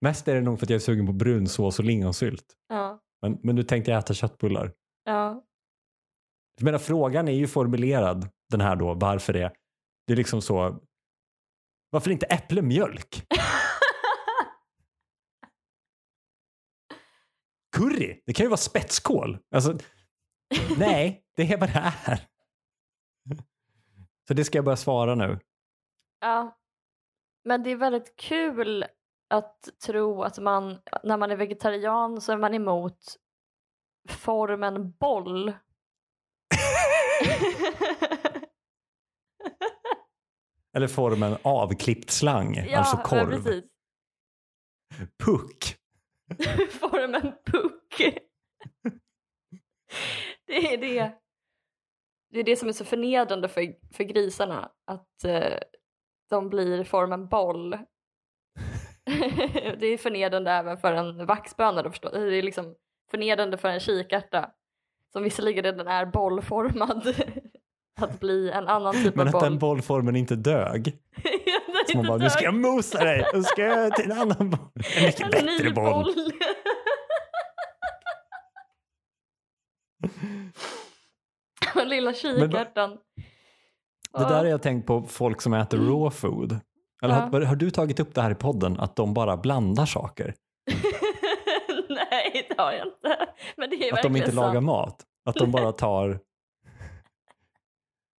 Mest 0.01 0.27
är 0.27 0.35
det 0.35 0.41
nog 0.41 0.59
för 0.59 0.65
att 0.65 0.69
jag 0.69 0.75
är 0.75 0.79
sugen 0.79 1.05
på 1.05 1.13
brunsås 1.13 1.79
och 1.79 1.85
lingonsylt. 1.85 2.45
ja, 2.69 2.99
Men, 3.21 3.37
men 3.43 3.55
nu 3.55 3.63
tänkte 3.63 3.91
jag 3.91 3.99
äta 3.99 4.13
köttbullar. 4.13 4.71
ja. 5.05 5.43
Jag 6.59 6.63
menar, 6.65 6.79
frågan 6.79 7.27
är 7.27 7.31
ju 7.31 7.47
formulerad, 7.47 8.29
den 8.49 8.61
här 8.61 8.75
då, 8.75 8.93
varför 8.93 9.33
det? 9.33 9.53
Det 10.07 10.13
är 10.13 10.17
liksom 10.17 10.41
så, 10.41 10.79
varför 11.89 12.11
inte 12.11 12.25
äpplemjölk? 12.25 13.25
Curry, 17.77 18.21
det 18.25 18.33
kan 18.33 18.43
ju 18.43 18.49
vara 18.49 18.57
spetskål. 18.57 19.37
Alltså, 19.55 19.77
Nej, 20.77 21.23
det 21.35 21.53
är 21.53 21.57
vad 21.57 21.69
det 21.69 21.93
är. 22.05 22.27
Så 24.27 24.33
det 24.33 24.43
ska 24.45 24.57
jag 24.57 24.65
börja 24.65 24.77
svara 24.77 25.15
nu. 25.15 25.39
Ja. 26.19 26.57
Men 27.43 27.63
det 27.63 27.69
är 27.69 27.75
väldigt 27.75 28.15
kul 28.15 28.85
att 29.29 29.69
tro 29.85 30.23
att 30.23 30.39
man, 30.39 30.77
när 31.03 31.17
man 31.17 31.31
är 31.31 31.35
vegetarian 31.35 32.21
så 32.21 32.31
är 32.31 32.37
man 32.37 32.53
emot 32.53 33.15
formen 34.09 34.91
boll. 34.91 35.53
Eller 40.73 40.87
formen 40.87 41.37
avklippt 41.41 42.09
slang, 42.09 42.55
ja, 42.55 42.77
alltså 42.77 42.97
ja, 42.97 43.03
korv. 43.03 43.43
precis. 43.43 43.63
Puck. 45.23 45.75
formen 46.71 47.33
puck. 47.45 47.97
det 50.47 50.73
är 50.73 50.77
det. 50.77 51.13
Det 52.31 52.39
är 52.39 52.43
det 52.43 52.55
som 52.55 52.69
är 52.69 52.73
så 52.73 52.85
förnedrande 52.85 53.49
för, 53.49 53.93
för 53.93 54.03
grisarna, 54.03 54.71
att 54.85 55.23
eh, 55.23 55.59
de 56.29 56.49
blir 56.49 56.83
formen 56.83 57.27
boll. 57.27 57.77
det 59.79 59.87
är 59.87 59.97
förnedrande 59.97 60.51
även 60.51 60.77
för 60.77 60.93
en 60.93 61.25
vaxböna. 61.25 61.81
Det 61.81 62.37
är 62.37 62.41
liksom 62.41 62.75
förnedrande 63.11 63.57
för 63.57 63.69
en 63.69 63.79
kikärta 63.79 64.51
som 65.13 65.23
visserligen 65.23 65.63
redan 65.63 65.87
är 65.87 66.05
bollformad 66.05 67.15
att 68.01 68.19
bli 68.19 68.51
en 68.51 68.67
annan 68.67 68.93
typ 68.93 69.15
Men 69.15 69.27
av 69.27 69.35
att 69.35 69.41
boll. 69.41 69.43
den 69.49 69.59
bollformen 69.59 70.15
inte 70.15 70.35
dög. 70.35 70.97
Så 71.91 71.97
man 71.97 72.07
bara, 72.07 72.17
nu 72.17 72.29
ska 72.29 72.43
jag 72.43 72.53
mosa 72.53 73.03
dig, 73.03 73.25
nu 73.33 73.43
ska 73.43 73.61
jag 73.65 73.95
till 73.95 74.11
en 74.11 74.17
annan 74.17 74.49
boll. 74.49 74.59
En 74.97 75.03
mycket 75.05 75.21
En 75.21 75.45
bättre 75.45 75.71
boll. 75.71 76.13
Den 81.73 81.89
lilla 81.89 82.13
kikärtan. 82.13 82.97
Det 84.13 84.19
där 84.23 84.29
har 84.37 84.45
jag 84.45 84.61
tänkt 84.61 84.87
på 84.87 85.01
folk 85.03 85.41
som 85.41 85.53
äter 85.53 85.77
raw 85.77 86.09
food. 86.17 86.59
Eller 87.03 87.13
Ja. 87.15 87.21
har, 87.31 87.41
har 87.41 87.55
du 87.55 87.71
tagit 87.71 87.99
upp 87.99 88.15
det 88.15 88.21
här 88.21 88.31
i 88.31 88.35
podden, 88.35 88.79
att 88.79 88.95
de 88.95 89.13
bara 89.13 89.37
blandar 89.37 89.85
saker? 89.85 90.33
Nej, 92.33 92.47
det 92.49 92.61
har 92.61 92.71
jag 92.71 92.87
inte. 92.87 93.29
Men 93.57 93.69
det 93.69 93.75
är 93.89 93.93
Att 93.93 94.03
de 94.03 94.15
inte 94.15 94.31
lagar 94.31 94.53
sant. 94.53 94.65
mat? 94.65 95.05
Att 95.25 95.35
de 95.35 95.51
bara 95.51 95.71
tar 95.71 96.19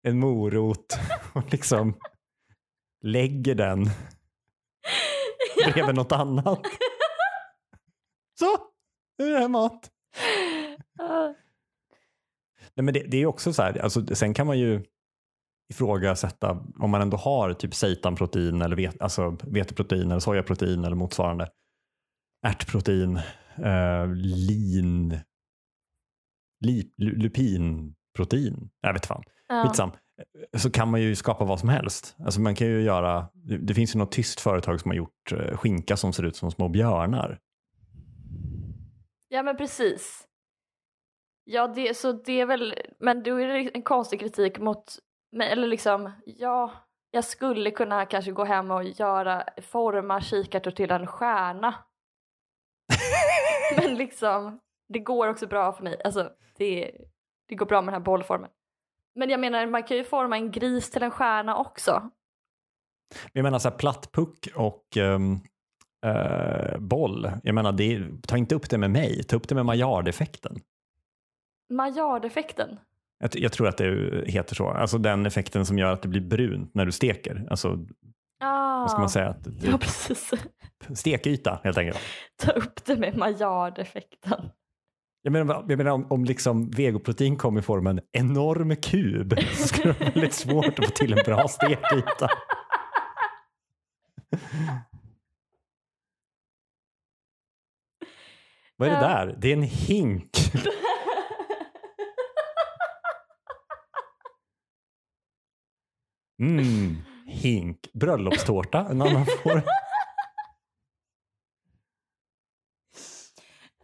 en 0.07 0.19
morot 0.19 0.99
och 1.33 1.51
liksom 1.51 1.93
lägger 3.03 3.55
den 3.55 3.85
bredvid 5.73 5.95
något 5.95 6.11
annat. 6.11 6.59
Så, 8.39 8.45
nu 9.17 9.27
är 9.27 9.31
det 9.31 9.39
här 9.39 9.47
mat. 9.47 9.89
Nej, 12.73 12.83
men 12.83 12.93
det, 12.93 13.03
det 13.07 13.17
är 13.17 13.25
också 13.25 13.53
så 13.53 13.61
här, 13.61 13.77
alltså, 13.77 14.15
sen 14.15 14.33
kan 14.33 14.47
man 14.47 14.59
ju 14.59 14.83
ifrågasätta 15.73 16.51
om 16.79 16.89
man 16.91 17.01
ändå 17.01 17.17
har 17.17 17.53
typ 17.53 17.73
seitanprotein 17.75 18.61
eller 18.61 18.75
vet, 18.75 19.01
alltså 19.01 19.37
veteprotein 19.43 20.11
eller 20.11 20.19
sojaprotein 20.19 20.85
eller 20.85 20.95
motsvarande 20.95 21.49
ärtprotein, 22.47 23.19
eh, 23.57 24.07
lin, 24.13 25.09
li, 26.65 26.93
lu- 26.97 27.15
lupinprotein, 27.15 28.69
jag 28.81 28.93
vet 28.93 29.05
fan, 29.05 29.23
Ja. 29.47 29.63
skitsam. 29.63 29.91
Så 30.57 30.71
kan 30.71 30.91
man 30.91 31.01
ju 31.01 31.15
skapa 31.15 31.45
vad 31.45 31.59
som 31.59 31.69
helst. 31.69 32.15
Alltså 32.19 32.41
man 32.41 32.55
kan 32.55 32.67
ju 32.67 32.81
göra, 32.81 33.27
det, 33.33 33.73
finns 33.73 33.95
ju 33.95 33.99
något 33.99 34.11
tyst 34.11 34.39
företag 34.41 34.81
som 34.81 34.91
har 34.91 34.95
gjort 34.95 35.31
eh, 35.31 35.57
skinka 35.57 35.97
som 35.97 36.13
ser 36.13 36.23
ut 36.23 36.35
som 36.35 36.51
små 36.51 36.69
björnar. 36.69 37.39
ja, 39.29 39.43
men 39.43 39.57
precis. 39.57 40.27
Ja, 41.43 41.67
det, 41.67 41.97
så 41.97 42.11
det 42.11 42.39
är 42.41 42.45
väl, 42.45 42.75
men 42.99 43.23
då 43.23 43.35
är 43.41 43.47
det 43.47 43.69
en 43.75 43.81
konstig 43.83 44.19
kritik 44.19 44.59
mot, 44.59 44.97
eller 45.43 45.67
liksom, 45.67 46.11
ja, 46.25 46.71
jag 47.11 47.23
skulle 47.25 47.71
kunna 47.71 48.05
kanske 48.05 48.31
gå 48.31 48.43
hem 48.43 48.71
och 48.71 48.83
göra, 48.83 49.43
forma 49.61 50.21
kikärtor 50.21 50.71
till 50.71 50.91
en 50.91 51.07
stjärna. 51.07 51.75
men 53.77 53.95
liksom, 53.95 54.59
det 54.89 54.99
går 54.99 55.27
också 55.27 55.47
bra 55.47 55.73
för 55.73 55.83
mig. 55.83 56.01
Alltså, 56.03 56.29
det, 56.57 56.91
det 57.47 57.55
går 57.55 57.65
bra 57.65 57.81
med 57.81 57.93
den 57.93 58.01
här 58.01 58.05
bollformen. 58.05 58.49
Men 59.15 59.29
jag 59.29 59.39
menar, 59.39 59.65
man 59.65 59.83
kan 59.83 59.97
ju 59.97 60.03
forma 60.03 60.37
en 60.37 60.51
gris 60.51 60.89
till 60.89 61.03
en 61.03 61.11
stjärna 61.11 61.57
också. 61.57 62.09
Jag 63.33 63.43
menar 63.43 63.59
så 63.59 63.69
här 63.69 63.77
plattpuck 63.77 64.47
och 64.55 64.97
ehm, 64.97 65.39
eh, 66.05 66.77
boll. 66.79 67.31
Jag 67.43 67.55
menar, 67.55 67.71
det, 67.71 68.01
ta 68.27 68.37
inte 68.37 68.55
upp 68.55 68.69
det 68.69 68.77
med 68.77 68.91
mig, 68.91 69.23
ta 69.23 69.35
upp 69.35 69.47
det 69.47 69.55
med 69.55 69.65
Maillard-effekten. 69.65 70.59
Maillard-effekten. 71.69 72.79
Jag, 73.19 73.29
jag 73.33 73.51
tror 73.51 73.67
att 73.67 73.77
det 73.77 74.23
heter 74.27 74.55
så. 74.55 74.69
Alltså 74.69 74.97
den 74.97 75.25
effekten 75.25 75.65
som 75.65 75.77
gör 75.77 75.93
att 75.93 76.01
det 76.01 76.07
blir 76.07 76.21
brunt 76.21 76.75
när 76.75 76.85
du 76.85 76.91
steker. 76.91 77.47
Alltså, 77.49 77.85
Ah. 78.41 78.81
vad 78.81 78.91
ska 78.91 78.99
man 78.99 79.09
säga? 79.09 79.35
Ja, 79.61 79.77
precis. 79.77 80.31
stekyta 80.95 81.59
helt 81.63 81.77
enkelt. 81.77 81.99
Ta 82.37 82.51
upp 82.51 82.85
det 82.85 82.95
med 82.95 83.17
Maillard-effekten. 83.17 84.49
Jag 85.21 85.31
menar, 85.31 85.65
jag 85.69 85.77
menar 85.77 85.91
om, 85.91 86.11
om 86.11 86.25
liksom 86.25 86.69
vegoprotein 86.69 87.37
kom 87.37 87.57
i 87.57 87.61
form 87.61 87.87
av 87.87 87.91
en 87.91 88.01
enorm 88.11 88.75
kub 88.75 89.39
så 89.53 89.67
skulle 89.67 89.93
det 89.93 89.99
vara 89.99 90.09
väldigt 90.11 90.33
svårt 90.33 90.79
att 90.79 90.85
få 90.85 90.91
till 90.91 91.13
en 91.13 91.23
bra 91.25 91.47
stekyta. 91.47 92.29
Vad 98.77 98.89
är 98.89 98.93
det 98.93 98.99
där? 98.99 99.37
Det 99.41 99.49
är 99.49 99.53
en 99.53 99.63
hink. 99.63 100.37
Mm, 106.41 106.95
hink. 107.31 107.89
Bröllopstårta, 107.93 108.87
en 108.89 109.01
annan 109.01 109.25
form. 109.25 109.61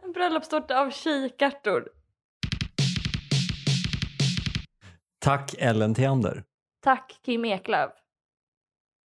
En 0.02 0.12
bröllopstårta 0.12 0.80
av 0.80 0.90
kikärtor. 0.90 1.88
Tack 5.18 5.54
Ellen 5.58 5.94
Theander. 5.94 6.44
Tack 6.80 7.20
Kim 7.22 7.44
Eklöf. 7.44 7.92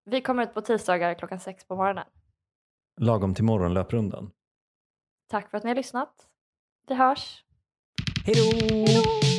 Vi 0.05 0.21
kommer 0.21 0.43
ut 0.43 0.53
på 0.53 0.61
tisdagar 0.61 1.13
klockan 1.13 1.39
sex 1.39 1.67
på 1.67 1.75
morgonen. 1.75 2.05
Lagom 3.01 3.35
till 3.35 3.43
morgonlöprundan. 3.43 4.31
Tack 5.29 5.49
för 5.49 5.57
att 5.57 5.63
ni 5.63 5.69
har 5.69 5.75
lyssnat. 5.75 6.27
Vi 6.87 6.95
hörs. 6.95 7.43
Hej 8.25 8.35
då! 8.35 9.32